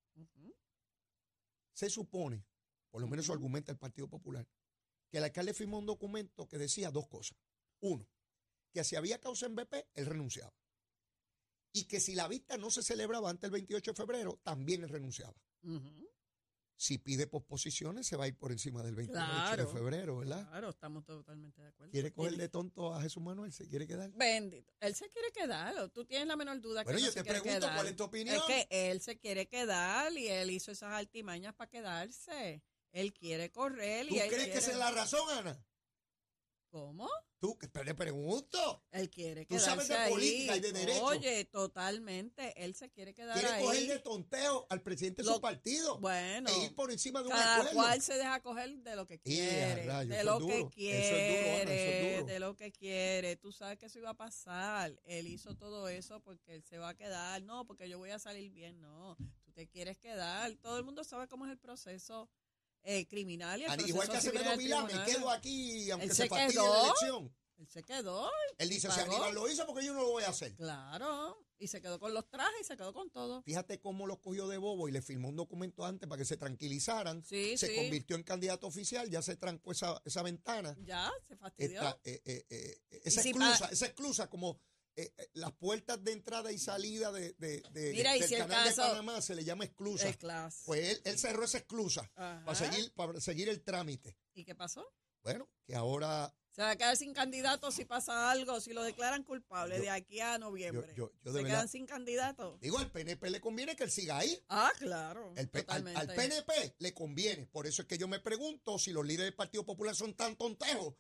Se 1.74 1.90
supone, 1.90 2.44
por 2.90 3.02
lo 3.02 3.08
menos 3.08 3.26
eso 3.26 3.34
argumenta 3.34 3.72
el 3.72 3.78
Partido 3.78 4.08
Popular, 4.08 4.48
que 5.10 5.20
el 5.20 5.24
alcalde 5.24 5.54
firmó 5.54 5.78
un 5.78 5.86
documento 5.86 6.48
que 6.48 6.58
decía 6.58 6.92
dos 6.92 7.08
cosas. 7.08 7.38
Uno, 7.80 8.08
que 8.74 8.84
si 8.84 8.96
había 8.96 9.20
causa 9.20 9.46
en 9.46 9.56
BP, 9.56 9.88
él 9.94 10.06
renunciaba. 10.06 10.54
Y 11.72 11.86
que 11.86 12.00
si 12.00 12.16
la 12.16 12.28
vista 12.28 12.58
no 12.58 12.72
se 12.72 12.82
celebraba 12.82 13.30
antes 13.30 13.44
del 13.44 13.52
28 13.52 13.92
de 13.92 13.96
febrero, 13.96 14.40
también 14.44 14.84
él 14.84 14.90
renunciaba. 14.90 15.36
Si 16.80 17.00
pide 17.00 17.26
posposiciones, 17.26 18.06
se 18.06 18.16
va 18.16 18.26
a 18.26 18.28
ir 18.28 18.38
por 18.38 18.52
encima 18.52 18.84
del 18.84 18.94
28 18.94 19.20
de 19.20 19.26
Claro. 19.56 19.68
febrero, 19.70 20.18
¿verdad? 20.20 20.48
Claro, 20.48 20.70
estamos 20.70 21.04
totalmente 21.04 21.60
de 21.60 21.70
acuerdo. 21.70 21.92
¿Quiere 21.92 22.12
coger 22.14 22.32
Dime. 22.34 22.44
de 22.44 22.50
tonto 22.50 22.94
a 22.94 23.02
Jesús 23.02 23.24
Manuel? 23.24 23.52
¿Se 23.52 23.68
quiere 23.68 23.88
quedar? 23.88 24.12
Bendito. 24.14 24.72
Él 24.80 24.94
se 24.94 25.10
quiere 25.10 25.32
quedar. 25.32 25.90
Tú 25.90 26.06
tienes 26.06 26.28
la 26.28 26.36
menor 26.36 26.62
duda 26.62 26.84
Bueno, 26.84 26.98
que 26.98 27.02
yo 27.02 27.08
no 27.08 27.12
se 27.14 27.20
te 27.20 27.24
quiere 27.24 27.42
pregunto, 27.42 27.66
quedar. 27.66 27.76
¿cuál 27.78 27.88
es 27.88 27.96
tu 27.96 28.04
opinión? 28.04 28.36
Es 28.36 28.44
que 28.44 28.68
él 28.92 29.02
se 29.02 29.18
quiere 29.18 29.48
quedar 29.48 30.14
y 30.14 30.28
él 30.28 30.52
hizo 30.52 30.72
esas 30.72 30.94
altimañas 30.94 31.56
para 31.56 31.70
quedarse. 31.70 32.62
Él 32.92 33.12
quiere 33.12 33.52
correr 33.52 34.08
¿Tú 34.08 34.16
y 34.16 34.20
él 34.20 34.30
crees 34.30 34.50
que 34.50 34.58
esa 34.60 34.72
es 34.72 34.78
la 34.78 34.92
razón, 34.92 35.28
Ana? 35.36 35.60
¿Cómo? 36.70 37.10
Tú, 37.40 37.58
que 37.58 37.68
te 37.68 37.94
pregunto. 37.96 38.84
Él 38.92 39.10
quiere 39.10 39.46
Tú 39.46 39.50
quedarse 39.56 39.70
sabes 39.70 39.88
de 39.88 39.96
ahí. 39.96 40.12
política 40.12 40.58
y 40.58 40.60
de 40.60 40.72
derecho. 40.74 41.06
Oye, 41.06 41.46
totalmente. 41.46 42.64
Él 42.64 42.74
se 42.76 42.90
quiere 42.90 43.14
quedar 43.14 43.34
Quiere 43.40 43.54
ahí. 43.56 43.64
coger 43.64 43.88
de 43.88 44.00
tonteo 44.00 44.66
al 44.70 44.82
presidente 44.82 45.22
de 45.22 45.28
Lo- 45.28 45.36
su 45.36 45.42
partido 45.42 46.00
Bueno, 46.00 46.50
e 46.50 46.66
ir 46.66 46.76
por 46.76 46.92
encima 46.92 47.22
de 47.22 47.28
un 47.28 47.32
cada 47.34 47.58
acuerdo. 47.58 47.74
cual 47.76 48.02
se 48.02 48.16
deja 48.16 48.42
coger 48.42 48.78
de 48.80 48.96
lo 48.96 49.06
que 49.06 49.20
quiere, 49.20 49.86
rayos, 49.86 50.18
de 50.18 50.24
lo 50.24 50.38
es 50.40 50.46
que 50.46 50.58
duro, 50.58 50.72
eso 50.76 51.16
es 51.16 51.30
duro, 51.30 51.62
eso 51.62 51.62
es 51.62 51.66
quiere, 51.68 52.16
duro. 52.16 52.26
de 52.26 52.40
lo 52.40 52.56
que 52.56 52.72
quiere. 52.72 53.36
Tú 53.38 53.52
sabes 53.52 53.78
que 53.78 53.86
eso 53.86 54.00
iba 54.00 54.10
a 54.10 54.14
pasar. 54.18 55.00
Él 55.06 55.28
hizo 55.28 55.56
todo 55.56 55.88
eso 55.90 56.20
porque 56.22 56.56
él 56.56 56.64
se 56.64 56.80
va 56.80 56.90
a 56.90 56.96
quedar. 56.96 57.42
No, 57.44 57.66
porque 57.66 57.88
yo 57.88 57.98
voy 58.00 58.10
a 58.10 58.20
salir 58.20 58.52
bien. 58.52 58.82
No, 58.82 59.16
tú 59.46 59.52
te 59.54 59.68
quieres 59.68 59.98
quedar. 60.00 60.54
Todo 60.56 60.78
el 60.78 60.84
mundo 60.84 61.04
sabe 61.04 61.28
cómo 61.28 61.46
es 61.46 61.52
el 61.52 61.60
proceso 61.60 62.30
eh, 62.88 63.06
criminal 63.06 63.60
y 63.60 63.66
el 63.66 63.70
Al 63.72 63.88
Igual 63.88 64.10
que 64.10 64.18
Acevedo 64.18 64.56
Vilá, 64.56 64.84
me 64.84 65.04
quedo 65.04 65.30
aquí 65.30 65.92
aunque 65.92 66.08
se, 66.08 66.16
se 66.16 66.28
fastidie 66.30 66.62
la 66.64 66.82
elección. 66.84 67.36
Él 67.58 67.68
se 67.68 67.84
quedó. 67.84 68.30
Él 68.60 68.70
dice, 68.70 68.90
si. 68.92 69.00
Aníbal 69.00 69.34
lo 69.34 69.50
hizo, 69.50 69.66
porque 69.66 69.86
yo 69.86 69.94
no 69.94 70.02
lo 70.02 70.12
voy 70.12 70.24
a 70.24 70.30
hacer? 70.30 70.56
Claro. 70.56 71.44
Y 71.60 71.68
se 71.68 71.82
quedó 71.82 72.00
con 72.00 72.14
los 72.14 72.30
trajes 72.30 72.62
y 72.62 72.64
se 72.64 72.78
quedó 72.78 72.94
con 72.94 73.10
todo. 73.10 73.42
Fíjate 73.42 73.80
cómo 73.80 74.06
lo 74.06 74.22
cogió 74.22 74.48
de 74.48 74.60
bobo 74.60 74.88
y 74.88 74.92
le 74.92 75.02
firmó 75.02 75.30
un 75.30 75.36
documento 75.36 75.84
antes 75.86 76.08
para 76.08 76.20
que 76.20 76.26
se 76.26 76.38
tranquilizaran. 76.38 77.24
Sí, 77.24 77.58
se 77.58 77.68
sí. 77.68 77.76
convirtió 77.76 78.16
en 78.16 78.22
candidato 78.24 78.68
oficial, 78.68 79.10
ya 79.10 79.24
se 79.24 79.38
trancó 79.38 79.72
esa, 79.72 80.00
esa 80.06 80.22
ventana. 80.22 80.78
Ya, 80.86 81.12
se 81.28 81.36
fastidió. 81.36 81.82
Esta, 81.82 82.00
eh, 82.04 82.22
eh, 82.26 82.46
eh, 82.50 82.82
esa, 83.04 83.24
si 83.24 83.30
exclusa, 83.30 83.66
esa 83.70 83.86
exclusa 83.88 84.30
como 84.30 84.62
eh, 84.98 85.14
eh, 85.18 85.30
las 85.34 85.54
puertas 85.54 86.04
de 86.04 86.12
entrada 86.12 86.52
y 86.52 86.58
salida 86.58 87.12
de, 87.12 87.34
de- 87.38 87.62
de- 87.72 87.92
Mira, 87.94 88.18
y 88.18 88.20
del 88.20 88.30
si 88.30 88.36
canal 88.36 88.68
caso- 88.68 88.82
de 88.82 88.88
Panamá 88.90 89.22
se 89.22 89.36
le 89.36 89.44
llama 89.46 89.64
exclusa. 89.64 90.12
Pues 90.66 90.90
él, 90.90 91.02
él 91.06 91.18
cerró 91.20 91.46
esa 91.46 91.60
exclusa 91.60 92.12
Ajá. 92.16 92.44
para 92.46 92.58
seguir, 92.58 92.92
para 92.94 93.22
seguir 93.22 93.48
el 93.50 93.62
trámite. 93.64 94.18
¿Y 94.34 94.44
qué 94.44 94.56
pasó? 94.56 94.86
Bueno, 95.24 95.48
que 95.66 95.76
ahora 95.76 96.34
Se 96.52 96.62
va 96.64 96.72
a 96.72 96.76
quedar 96.76 96.98
sin 96.98 97.14
candidato 97.14 97.70
si 97.72 97.86
pasa 97.86 98.32
algo, 98.32 98.60
si 98.60 98.74
lo 98.74 98.82
declaran 98.82 99.24
culpable 99.24 99.76
Yo- 99.76 99.82
de 99.84 99.90
aquí 99.92 100.20
a 100.22 100.40
noviembre. 100.40 100.88
yo- 100.96 101.12
yo 101.24 101.32
de 101.32 101.38
se 101.40 101.44
verdad- 101.44 101.50
quedan 101.58 101.70
sin 101.70 101.86
candidato. 101.86 102.58
Digo, 102.62 102.80
al 102.80 102.90
PNP 102.92 103.30
le 103.30 103.40
conviene 103.40 103.76
que 103.76 103.84
él 103.84 103.92
siga 103.92 104.18
ahí. 104.18 104.44
Ah, 104.50 104.72
claro. 104.80 105.34
El 105.36 105.50
al, 105.68 105.96
al 105.96 106.08
PNP 106.08 106.76
le 106.80 106.94
conviene. 106.96 107.46
Por 107.46 107.68
eso 107.68 107.84
es 107.84 107.88
que 107.88 107.98
yo 108.00 108.08
me 108.08 108.20
pregunto 108.20 108.80
si 108.80 108.92
los 108.92 109.06
líderes 109.06 109.26
del 109.28 109.36
Partido 109.36 109.64
Popular 109.66 109.96
son 109.96 110.16
tan 110.16 110.36
tontejos 110.36 110.96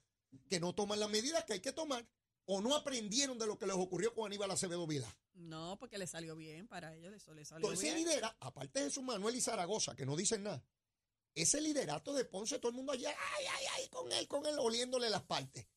que 0.49 0.59
no 0.59 0.75
toman 0.75 0.99
las 0.99 1.09
medidas 1.09 1.43
que 1.45 1.53
hay 1.53 1.61
que 1.61 1.71
tomar 1.71 2.05
o 2.49 2.61
no 2.61 2.75
aprendieron 2.75 3.37
de 3.37 3.45
lo 3.45 3.57
que 3.57 3.67
les 3.67 3.75
ocurrió 3.75 4.13
con 4.13 4.25
Aníbal 4.25 4.51
Acevedo 4.51 4.85
Vila. 4.87 5.07
No, 5.33 5.77
porque 5.79 5.97
le 5.97 6.07
salió 6.07 6.35
bien 6.35 6.67
para 6.67 6.95
ellos, 6.95 7.13
eso 7.13 7.33
le 7.33 7.45
salió 7.45 7.67
Entonces 7.67 7.93
bien. 7.93 8.07
lidera, 8.07 8.35
aparte 8.39 8.79
de 8.79 8.85
Jesús 8.85 9.03
Manuel 9.03 9.35
y 9.35 9.41
Zaragoza, 9.41 9.95
que 9.95 10.05
no 10.05 10.15
dicen 10.15 10.43
nada, 10.43 10.63
ese 11.35 11.61
liderato 11.61 12.13
de 12.13 12.25
Ponce, 12.25 12.57
todo 12.57 12.69
el 12.69 12.75
mundo 12.75 12.93
allá, 12.93 13.09
ay, 13.37 13.45
ay, 13.57 13.65
ay, 13.75 13.89
con 13.89 14.11
él, 14.11 14.27
con 14.27 14.45
él, 14.45 14.55
oliéndole 14.59 15.09
las 15.09 15.23
partes. 15.23 15.67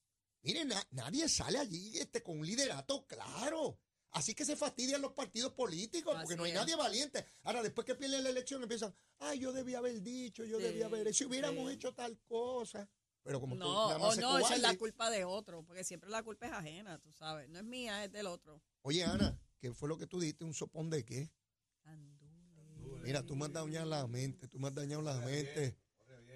Miren, 0.42 0.68
na- 0.68 0.86
nadie 0.92 1.28
sale 1.28 1.58
allí 1.58 1.98
este, 1.98 2.22
con 2.22 2.38
un 2.38 2.46
liderato 2.46 3.06
claro. 3.06 3.78
Así 4.12 4.34
que 4.34 4.44
se 4.44 4.56
fastidian 4.56 5.02
los 5.02 5.12
partidos 5.12 5.52
políticos, 5.52 6.16
porque 6.20 6.34
no 6.36 6.44
hay 6.44 6.50
es. 6.52 6.56
nadie 6.56 6.74
valiente. 6.76 7.24
Ahora, 7.42 7.62
después 7.62 7.84
que 7.84 7.94
pierden 7.94 8.24
la 8.24 8.30
elección, 8.30 8.62
empiezan, 8.62 8.96
ay, 9.18 9.38
yo 9.38 9.52
debía 9.52 9.78
haber 9.78 10.00
dicho, 10.02 10.44
yo 10.44 10.56
Sí, 10.56 10.64
debía 10.64 10.86
haber, 10.86 11.14
si 11.14 11.24
hubiéramos 11.26 11.68
sí. 11.68 11.74
hecho 11.74 11.94
tal 11.94 12.18
cosa. 12.24 12.88
Pero 13.22 13.40
como 13.40 13.54
tú 13.54 13.60
No, 13.60 13.88
nada 13.88 13.98
más 13.98 14.18
o 14.18 14.20
no, 14.20 14.38
esa 14.38 14.54
es 14.54 14.62
la 14.62 14.76
culpa 14.76 15.10
de 15.10 15.24
otro, 15.24 15.62
porque 15.64 15.84
siempre 15.84 16.10
la 16.10 16.22
culpa 16.22 16.46
es 16.46 16.52
ajena, 16.52 16.98
tú 16.98 17.12
sabes. 17.12 17.48
No 17.48 17.58
es 17.58 17.64
mía, 17.64 18.04
es 18.04 18.12
del 18.12 18.26
otro. 18.26 18.62
Oye, 18.82 19.04
Ana, 19.04 19.38
¿qué 19.58 19.72
fue 19.72 19.88
lo 19.88 19.98
que 19.98 20.06
tú 20.06 20.20
diste? 20.20 20.44
¿Un 20.44 20.54
sopón 20.54 20.90
de 20.90 21.04
qué? 21.04 21.30
Andule. 21.84 23.02
Mira, 23.02 23.22
tú 23.24 23.36
me 23.36 23.46
has 23.46 23.52
dañado 23.52 23.86
la 23.86 24.06
mente, 24.06 24.48
tú 24.48 24.58
me 24.58 24.68
has 24.68 24.74
dañado 24.74 25.02
la 25.02 25.16
mente. 25.20 25.76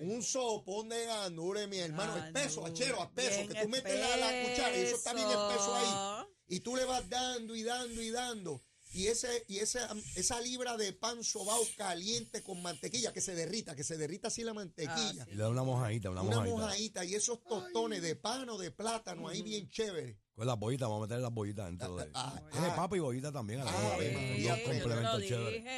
Un 0.00 0.22
sopón 0.22 0.88
de 0.88 1.06
ganure, 1.06 1.66
mi 1.68 1.78
hermano, 1.78 2.16
espeso, 2.16 2.66
achero, 2.66 3.02
espeso, 3.02 3.36
Bien 3.36 3.48
que 3.48 3.62
tú 3.62 3.68
metes 3.68 4.00
la, 4.00 4.16
la 4.16 4.42
cuchara 4.42 4.76
y 4.76 4.80
eso 4.80 4.96
está 4.96 5.14
bien 5.14 5.28
espeso 5.28 5.74
ahí. 5.74 6.26
Y 6.48 6.60
tú 6.60 6.76
le 6.76 6.84
vas 6.84 7.08
dando 7.08 7.54
y 7.54 7.62
dando 7.62 8.02
y 8.02 8.10
dando. 8.10 8.62
Y, 8.94 9.08
ese, 9.08 9.44
y 9.48 9.58
esa, 9.58 9.88
esa 10.14 10.40
libra 10.40 10.76
de 10.76 10.92
pan 10.92 11.22
sobao 11.24 11.60
caliente 11.76 12.42
con 12.42 12.62
mantequilla, 12.62 13.12
que 13.12 13.20
se 13.20 13.34
derrita, 13.34 13.74
que 13.74 13.82
se 13.82 13.96
derrita 13.96 14.28
así 14.28 14.44
la 14.44 14.54
mantequilla. 14.54 15.24
Ah, 15.24 15.30
Y 15.30 15.34
le 15.34 15.42
da 15.42 15.48
una 15.48 15.64
mojadita, 15.64 16.10
una, 16.10 16.22
Una 16.22 16.36
mojadita. 16.36 16.56
mojadita 16.56 17.04
y 17.04 17.14
esos 17.16 17.42
tostones 17.42 18.00
de 18.02 18.14
pan 18.14 18.48
o 18.50 18.56
de 18.58 18.70
plátano 18.70 19.28
ahí 19.28 19.42
bien 19.42 19.68
chévere. 19.68 20.18
Con 20.34 20.46
las 20.46 20.58
bollitas, 20.58 20.88
vamos 20.88 21.04
a 21.04 21.06
meter 21.08 21.20
las 21.22 21.32
bollitas 21.32 21.66
dentro 21.66 21.96
de. 21.96 22.10
Ah, 22.14 22.40
Tiene 22.50 22.66
ah. 22.68 22.76
papa 22.76 22.96
y 22.96 23.00
bollita 23.00 23.30
también 23.30 23.60
a 23.60 23.64
la 23.64 23.70
Ah, 23.72 23.96
vez. 23.98 24.48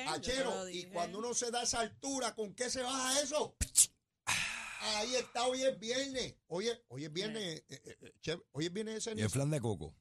Achero, 0.09 0.69
y 0.69 0.85
cuando 0.85 1.19
uno 1.19 1.35
se 1.35 1.51
da 1.51 1.63
esa 1.63 1.81
altura, 1.81 2.35
¿con 2.35 2.55
qué 2.55 2.71
se 2.71 2.83
baja 2.83 3.21
eso? 3.21 3.57
Ahí 4.81 5.15
está, 5.17 5.47
hoy 5.47 5.63
es 5.63 5.79
viernes. 5.79 6.35
Hoy 6.49 6.69
es, 6.69 6.79
hoy 6.89 7.05
es 7.05 7.13
viernes, 7.13 7.65
eh, 7.69 7.83
eh, 7.87 8.13
eh, 8.25 8.39
hoy 8.53 8.67
es 8.67 8.73
viernes 8.73 9.05
de 9.05 9.15
Y 9.17 9.21
el 9.23 9.31
flan 9.31 9.51
de 9.51 9.61
coco. 9.61 9.95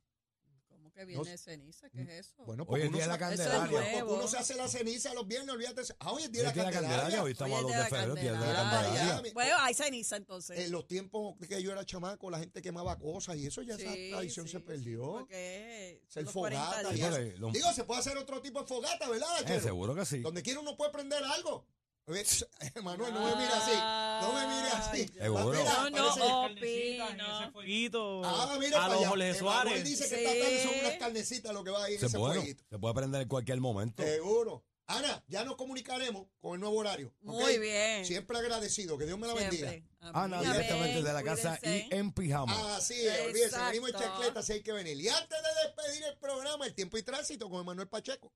¿Cómo 0.96 1.06
que 1.06 1.06
viene 1.06 1.32
No- 1.32 1.38
ceniza? 1.38 1.90
¿Qué 1.90 2.02
es 2.04 2.10
eso? 2.10 2.44
Bueno, 2.46 2.66
Hoy 2.70 2.82
es 2.84 2.92
día 2.92 3.02
de 3.02 3.08
la 3.08 3.18
Candelaria. 3.18 3.82
porque 4.00 4.14
uno 4.14 4.28
se 4.28 4.38
hace 4.38 4.56
la 4.56 4.68
ceniza 4.70 5.14
los 5.14 5.28
viernes, 5.28 5.54
olvídate. 5.54 5.82
Ah, 6.00 6.12
hoy 6.14 6.24
es 6.24 6.32
día 6.32 6.44
de 6.44 6.48
la 6.48 6.54
de 6.54 6.64
la 6.64 6.72
Candelaria, 6.72 7.24
hoy 7.24 7.32
estamos 7.34 7.54
a 7.54 7.58
Hoy 7.58 7.64
2 7.64 7.72
es 7.72 7.78
de 7.78 7.90
febrero, 7.90 8.16
día 8.16 8.32
de 8.34 8.40
la 8.40 8.54
Candelaria. 8.54 9.34
Bueno, 9.34 9.56
hay 9.60 9.74
ceniza 9.74 10.16
entonces. 10.16 10.58
En 10.60 10.72
los 10.72 10.88
tiempos 10.88 11.36
que 11.48 11.62
yo 11.62 11.72
era 11.74 11.86
chamaco, 11.86 12.30
la 12.30 12.40
gente 12.40 12.62
quemaba 12.62 12.98
cosas 12.98 13.36
y 13.36 13.46
eso 13.48 13.62
ya 13.62 13.76
esa 13.76 13.92
tradición 13.92 14.46
sí, 14.46 14.54
se 14.54 14.60
perdió. 14.62 15.28
el 15.30 16.02
son 16.08 16.24
los 16.24 16.34
40 16.34 16.66
fogata 16.66 17.20
Digo, 17.52 17.74
se 17.74 17.84
puede 17.84 18.00
hacer 18.00 18.18
otro 18.18 18.42
tipo 18.42 18.62
de 18.62 18.68
fogata, 18.68 19.10
¿verdad, 19.10 19.52
Eh, 19.52 19.60
seguro 19.60 19.94
que 19.96 20.06
sí. 20.06 20.20
Donde 20.20 20.42
quiera 20.44 20.62
uno 20.62 20.78
puede 20.78 20.92
prender 20.92 21.22
algo. 21.24 21.68
Manuel, 22.84 23.14
no 23.14 23.20
me 23.26 23.36
mire 23.36 23.48
así. 23.54 23.72
No 24.22 24.34
me 24.34 24.48
mire 24.48 24.70
así. 24.74 25.08
Seguro. 25.18 25.58
Mira, 25.58 25.90
No, 25.90 26.16
no, 26.16 26.46
opino. 26.46 28.24
a 28.24 28.44
Ah, 28.54 28.58
mira, 28.60 28.78
los 28.78 28.80
para 28.80 28.94
allá. 28.96 29.08
Jorge 29.10 29.30
Emanuel 29.30 29.36
Suárez. 29.36 29.84
dice 29.84 30.04
que 30.10 30.16
Sí. 30.16 30.24
está 30.24 30.46
tan 30.48 30.72
son 30.72 30.80
unas 30.86 30.98
carnecitas 31.00 31.54
lo 31.54 31.64
que 31.64 31.72
va 31.72 31.84
a 31.86 31.90
ir 31.90 32.00
Se 32.00 32.06
ese 32.06 32.18
puede, 32.18 32.36
fueguito. 32.36 32.64
se 32.70 32.78
puede 32.80 32.94
prender 32.94 33.22
en 33.24 33.28
cualquier 33.28 33.60
momento. 33.60 34.04
Seguro. 34.04 34.64
Ana, 34.88 35.24
ya 35.28 35.44
nos 35.44 35.56
comunicaremos 35.56 36.28
con 36.40 36.54
el 36.54 36.60
nuevo 36.60 36.78
horario. 36.78 37.12
Muy 37.22 37.58
bien. 37.58 38.06
Siempre 38.06 38.38
agradecido. 38.38 39.00
Que 39.00 39.08
Dios 39.08 39.18
me 39.18 39.26
la 39.26 39.34
bendiga. 39.34 39.70
Siempre. 39.72 39.90
Ana, 40.14 40.42
directamente 40.44 41.02
de 41.02 41.12
la 41.12 41.24
casa 41.24 41.58
Cuídense. 41.58 41.88
y 41.92 41.96
en 41.98 42.12
pijama. 42.14 42.76
Así 42.76 42.94
es, 43.08 43.22
olvídese, 43.26 43.58
venimos 43.66 43.90
en 43.90 43.96
chancleta 44.00 44.44
si 44.44 44.54
hay 44.54 44.62
que 44.62 44.74
venir. 44.74 45.02
Y 45.02 45.08
antes 45.10 45.40
de 45.42 45.64
despedir 45.68 46.04
el 46.04 46.18
programa, 46.20 46.68
el 46.68 46.76
tiempo 46.76 47.00
y 47.00 47.02
tránsito 47.04 47.50
con 47.50 47.62
Emanuel 47.62 47.88
Pacheco. 47.88 48.32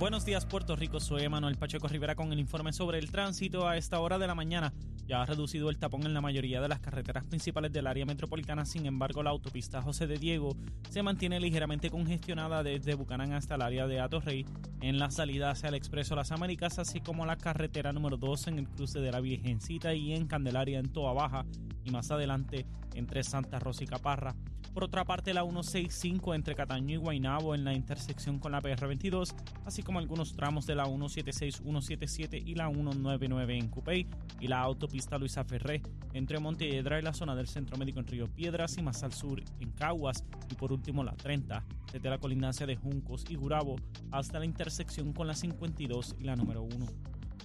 Buenos 0.00 0.24
días 0.24 0.46
Puerto 0.46 0.76
Rico, 0.76 0.98
soy 0.98 1.28
Manuel 1.28 1.58
Pacheco 1.58 1.86
Rivera 1.86 2.14
con 2.14 2.32
el 2.32 2.38
informe 2.38 2.72
sobre 2.72 2.98
el 2.98 3.10
tránsito 3.10 3.68
a 3.68 3.76
esta 3.76 4.00
hora 4.00 4.18
de 4.18 4.26
la 4.26 4.34
mañana. 4.34 4.72
Ya 5.06 5.20
ha 5.20 5.26
reducido 5.26 5.68
el 5.68 5.76
tapón 5.76 6.06
en 6.06 6.14
la 6.14 6.22
mayoría 6.22 6.62
de 6.62 6.68
las 6.68 6.80
carreteras 6.80 7.24
principales 7.24 7.70
del 7.70 7.86
área 7.86 8.06
metropolitana, 8.06 8.64
sin 8.64 8.86
embargo 8.86 9.22
la 9.22 9.28
autopista 9.28 9.82
José 9.82 10.06
de 10.06 10.16
Diego 10.16 10.56
se 10.88 11.02
mantiene 11.02 11.38
ligeramente 11.38 11.90
congestionada 11.90 12.62
desde 12.62 12.94
Bucanán 12.94 13.34
hasta 13.34 13.56
el 13.56 13.62
área 13.62 13.86
de 13.86 14.00
Atorrey, 14.00 14.46
en 14.80 14.98
la 14.98 15.10
salida 15.10 15.50
hacia 15.50 15.68
el 15.68 15.74
Expreso 15.74 16.16
Las 16.16 16.32
Américas, 16.32 16.78
así 16.78 17.02
como 17.02 17.26
la 17.26 17.36
carretera 17.36 17.92
número 17.92 18.16
2 18.16 18.46
en 18.46 18.58
el 18.58 18.68
cruce 18.70 19.00
de 19.00 19.12
la 19.12 19.20
Virgencita 19.20 19.92
y 19.92 20.14
en 20.14 20.26
Candelaria 20.26 20.78
en 20.78 20.90
Toa 20.90 21.12
Baja 21.12 21.44
y 21.84 21.90
más 21.90 22.10
adelante 22.10 22.64
entre 22.94 23.22
Santa 23.22 23.58
Rosa 23.58 23.84
y 23.84 23.86
Caparra. 23.86 24.34
Por 24.72 24.84
otra 24.84 25.04
parte, 25.04 25.34
la 25.34 25.42
165 25.42 26.34
entre 26.34 26.54
Cataño 26.54 26.94
y 26.94 26.96
Guaynabo 26.96 27.54
en 27.54 27.64
la 27.64 27.74
intersección 27.74 28.38
con 28.38 28.52
la 28.52 28.62
PR22, 28.62 29.34
así 29.64 29.82
como 29.82 29.98
algunos 29.98 30.32
tramos 30.32 30.66
de 30.66 30.76
la 30.76 30.84
176, 30.84 31.56
177 31.56 32.38
y 32.38 32.54
la 32.54 32.68
199 32.68 33.58
en 33.58 33.68
Cupey 33.68 34.06
y 34.38 34.46
la 34.46 34.60
autopista 34.60 35.18
Luisa 35.18 35.44
Ferré 35.44 35.82
entre 36.12 36.38
Montelledra 36.38 36.98
y 36.98 37.02
la 37.02 37.12
zona 37.12 37.34
del 37.34 37.48
Centro 37.48 37.76
Médico 37.76 37.98
en 37.98 38.06
Río 38.06 38.28
Piedras 38.28 38.78
y 38.78 38.82
más 38.82 39.02
al 39.02 39.12
sur 39.12 39.42
en 39.58 39.70
Caguas 39.72 40.24
y 40.50 40.54
por 40.54 40.72
último 40.72 41.02
la 41.02 41.16
30 41.16 41.64
desde 41.92 42.10
la 42.10 42.18
colindancia 42.18 42.66
de 42.66 42.76
Juncos 42.76 43.24
y 43.28 43.34
Gurabo 43.34 43.76
hasta 44.12 44.38
la 44.38 44.44
intersección 44.44 45.12
con 45.12 45.26
la 45.26 45.34
52 45.34 46.16
y 46.18 46.24
la 46.24 46.36
número 46.36 46.62
1. 46.62 46.86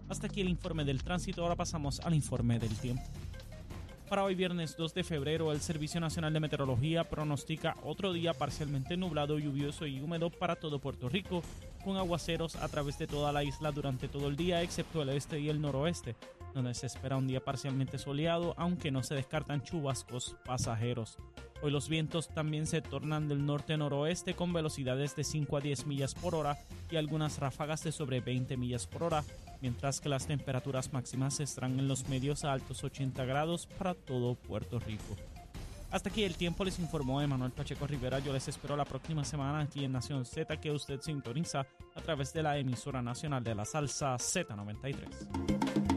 Hasta 0.09 0.27
aquí 0.27 0.41
el 0.41 0.49
informe 0.49 0.85
del 0.85 1.03
tránsito, 1.03 1.41
ahora 1.41 1.55
pasamos 1.55 1.99
al 2.01 2.13
informe 2.13 2.59
del 2.59 2.75
tiempo. 2.77 3.03
Para 4.09 4.23
hoy 4.23 4.35
viernes 4.35 4.77
2 4.77 4.93
de 4.93 5.03
febrero, 5.03 5.51
el 5.51 5.61
Servicio 5.61 5.99
Nacional 5.99 6.31
de 6.31 6.39
Meteorología 6.39 7.09
pronostica 7.09 7.75
otro 7.83 8.13
día 8.13 8.35
parcialmente 8.35 8.97
nublado, 8.97 9.39
lluvioso 9.39 9.87
y 9.87 9.99
húmedo 9.99 10.29
para 10.29 10.55
todo 10.55 10.77
Puerto 10.77 11.09
Rico, 11.09 11.41
con 11.83 11.97
aguaceros 11.97 12.55
a 12.55 12.67
través 12.67 12.99
de 12.99 13.07
toda 13.07 13.31
la 13.31 13.43
isla 13.43 13.71
durante 13.71 14.07
todo 14.07 14.27
el 14.27 14.35
día, 14.35 14.61
excepto 14.61 15.01
el 15.01 15.09
este 15.09 15.39
y 15.39 15.49
el 15.49 15.59
noroeste, 15.59 16.15
donde 16.55 16.73
se 16.73 16.87
espera 16.87 17.17
un 17.17 17.27
día 17.27 17.43
parcialmente 17.43 17.99
soleado, 17.99 18.55
aunque 18.57 18.89
no 18.89 19.03
se 19.03 19.13
descartan 19.13 19.61
chubascos 19.61 20.35
pasajeros. 20.45 21.17
Hoy 21.61 21.71
los 21.71 21.89
vientos 21.89 22.29
también 22.29 22.65
se 22.65 22.81
tornan 22.81 23.27
del 23.27 23.45
norte-noroeste 23.45 24.33
con 24.33 24.53
velocidades 24.53 25.15
de 25.15 25.23
5 25.23 25.57
a 25.57 25.61
10 25.61 25.85
millas 25.85 26.15
por 26.15 26.33
hora 26.33 26.57
y 26.89 26.95
algunas 26.95 27.39
ráfagas 27.39 27.83
de 27.83 27.91
sobre 27.91 28.21
20 28.21 28.57
millas 28.57 28.87
por 28.87 29.03
hora, 29.03 29.23
mientras 29.61 30.01
que 30.01 30.09
las 30.09 30.27
temperaturas 30.27 30.93
máximas 30.93 31.39
estarán 31.39 31.77
en 31.79 31.87
los 31.87 32.07
medios 32.07 32.43
a 32.43 32.53
altos 32.53 32.83
80 32.83 33.23
grados 33.25 33.67
para 33.67 33.93
todo 33.93 34.35
Puerto 34.35 34.79
Rico. 34.79 35.15
Hasta 35.91 36.09
aquí 36.09 36.23
el 36.23 36.35
tiempo, 36.35 36.65
les 36.65 36.79
informó 36.79 37.21
Emanuel 37.21 37.51
Pacheco 37.51 37.87
Rivera. 37.87 38.19
Yo 38.19 38.33
les 38.33 38.47
espero 38.47 38.75
la 38.75 38.85
próxima 38.85 39.23
semana 39.23 39.59
aquí 39.61 39.85
en 39.85 39.93
Nación 39.93 40.25
Z, 40.25 40.59
que 40.59 40.71
usted 40.71 40.99
sintoniza 40.99 41.65
a 41.95 42.01
través 42.01 42.33
de 42.33 42.43
la 42.43 42.57
emisora 42.57 43.01
nacional 43.01 43.43
de 43.43 43.55
la 43.55 43.63
salsa 43.63 44.15
Z93. 44.15 45.94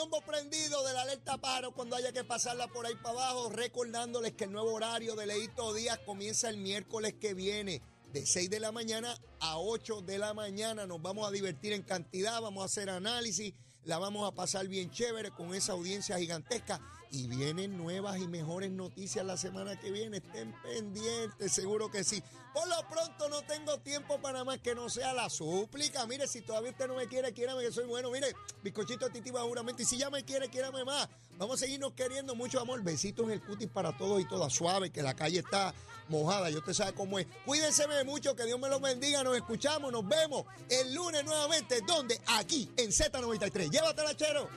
Biombo 0.00 0.22
prendido 0.22 0.82
de 0.82 0.94
la 0.94 1.02
alerta 1.02 1.36
paro 1.36 1.72
cuando 1.72 1.94
haya 1.94 2.10
que 2.10 2.24
pasarla 2.24 2.68
por 2.68 2.86
ahí 2.86 2.94
para 2.94 3.10
abajo, 3.10 3.50
recordándoles 3.50 4.32
que 4.32 4.44
el 4.44 4.52
nuevo 4.52 4.72
horario 4.72 5.14
de 5.14 5.26
Leito 5.26 5.74
Díaz 5.74 5.98
comienza 6.06 6.48
el 6.48 6.56
miércoles 6.56 7.16
que 7.20 7.34
viene. 7.34 7.82
De 8.10 8.24
6 8.24 8.48
de 8.48 8.60
la 8.60 8.72
mañana 8.72 9.14
a 9.40 9.58
8 9.58 10.00
de 10.00 10.16
la 10.16 10.32
mañana 10.32 10.86
nos 10.86 11.02
vamos 11.02 11.28
a 11.28 11.30
divertir 11.30 11.74
en 11.74 11.82
cantidad, 11.82 12.40
vamos 12.40 12.62
a 12.62 12.64
hacer 12.64 12.88
análisis, 12.88 13.52
la 13.84 13.98
vamos 13.98 14.26
a 14.26 14.34
pasar 14.34 14.68
bien 14.68 14.90
chévere 14.90 15.32
con 15.32 15.54
esa 15.54 15.72
audiencia 15.72 16.18
gigantesca 16.18 16.80
y 17.10 17.26
vienen 17.26 17.76
nuevas 17.76 18.18
y 18.18 18.28
mejores 18.28 18.70
noticias 18.70 19.24
la 19.24 19.36
semana 19.36 19.78
que 19.78 19.90
viene. 19.90 20.18
Estén 20.18 20.54
pendientes, 20.62 21.52
seguro 21.52 21.90
que 21.90 22.04
sí. 22.04 22.22
Por 22.52 22.68
lo 22.68 22.88
pronto 22.88 23.28
no 23.28 23.42
tengo 23.42 23.78
tiempo 23.78 24.20
para 24.20 24.44
más 24.44 24.58
que 24.58 24.74
no 24.74 24.88
sea 24.88 25.12
la 25.12 25.28
súplica. 25.30 26.06
Mire, 26.06 26.26
si 26.26 26.40
todavía 26.40 26.70
usted 26.70 26.88
no 26.88 26.96
me 26.96 27.06
quiere, 27.06 27.32
quiérame 27.32 27.62
que 27.62 27.72
soy 27.72 27.86
bueno. 27.86 28.10
Mire, 28.10 28.34
bizcochito 28.62 29.08
titi 29.10 29.30
juramento. 29.30 29.82
Y 29.82 29.84
si 29.84 29.98
ya 29.98 30.10
me 30.10 30.24
quiere, 30.24 30.48
quiérame 30.48 30.84
más. 30.84 31.08
Vamos 31.38 31.56
a 31.56 31.64
seguirnos 31.64 31.92
queriendo 31.92 32.34
mucho 32.34 32.60
amor. 32.60 32.82
Besitos 32.82 33.26
en 33.26 33.32
el 33.32 33.42
cutis 33.42 33.68
para 33.68 33.96
todos 33.96 34.20
y 34.20 34.24
todas. 34.26 34.52
Suave, 34.52 34.90
que 34.90 35.02
la 35.02 35.14
calle 35.14 35.40
está 35.40 35.74
mojada. 36.08 36.50
Y 36.50 36.56
usted 36.56 36.72
sabe 36.72 36.92
cómo 36.92 37.18
es. 37.18 37.26
Cuídense 37.44 37.86
mucho, 38.04 38.36
que 38.36 38.44
Dios 38.44 38.58
me 38.58 38.68
los 38.68 38.80
bendiga. 38.80 39.22
Nos 39.22 39.36
escuchamos, 39.36 39.90
nos 39.92 40.06
vemos 40.06 40.44
el 40.68 40.94
lunes 40.94 41.24
nuevamente. 41.24 41.80
¿Dónde? 41.86 42.20
Aquí, 42.26 42.70
en 42.76 42.90
Z93. 42.90 43.70
Llévatela, 43.70 44.16
chero. 44.16 44.48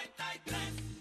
93 0.00 0.99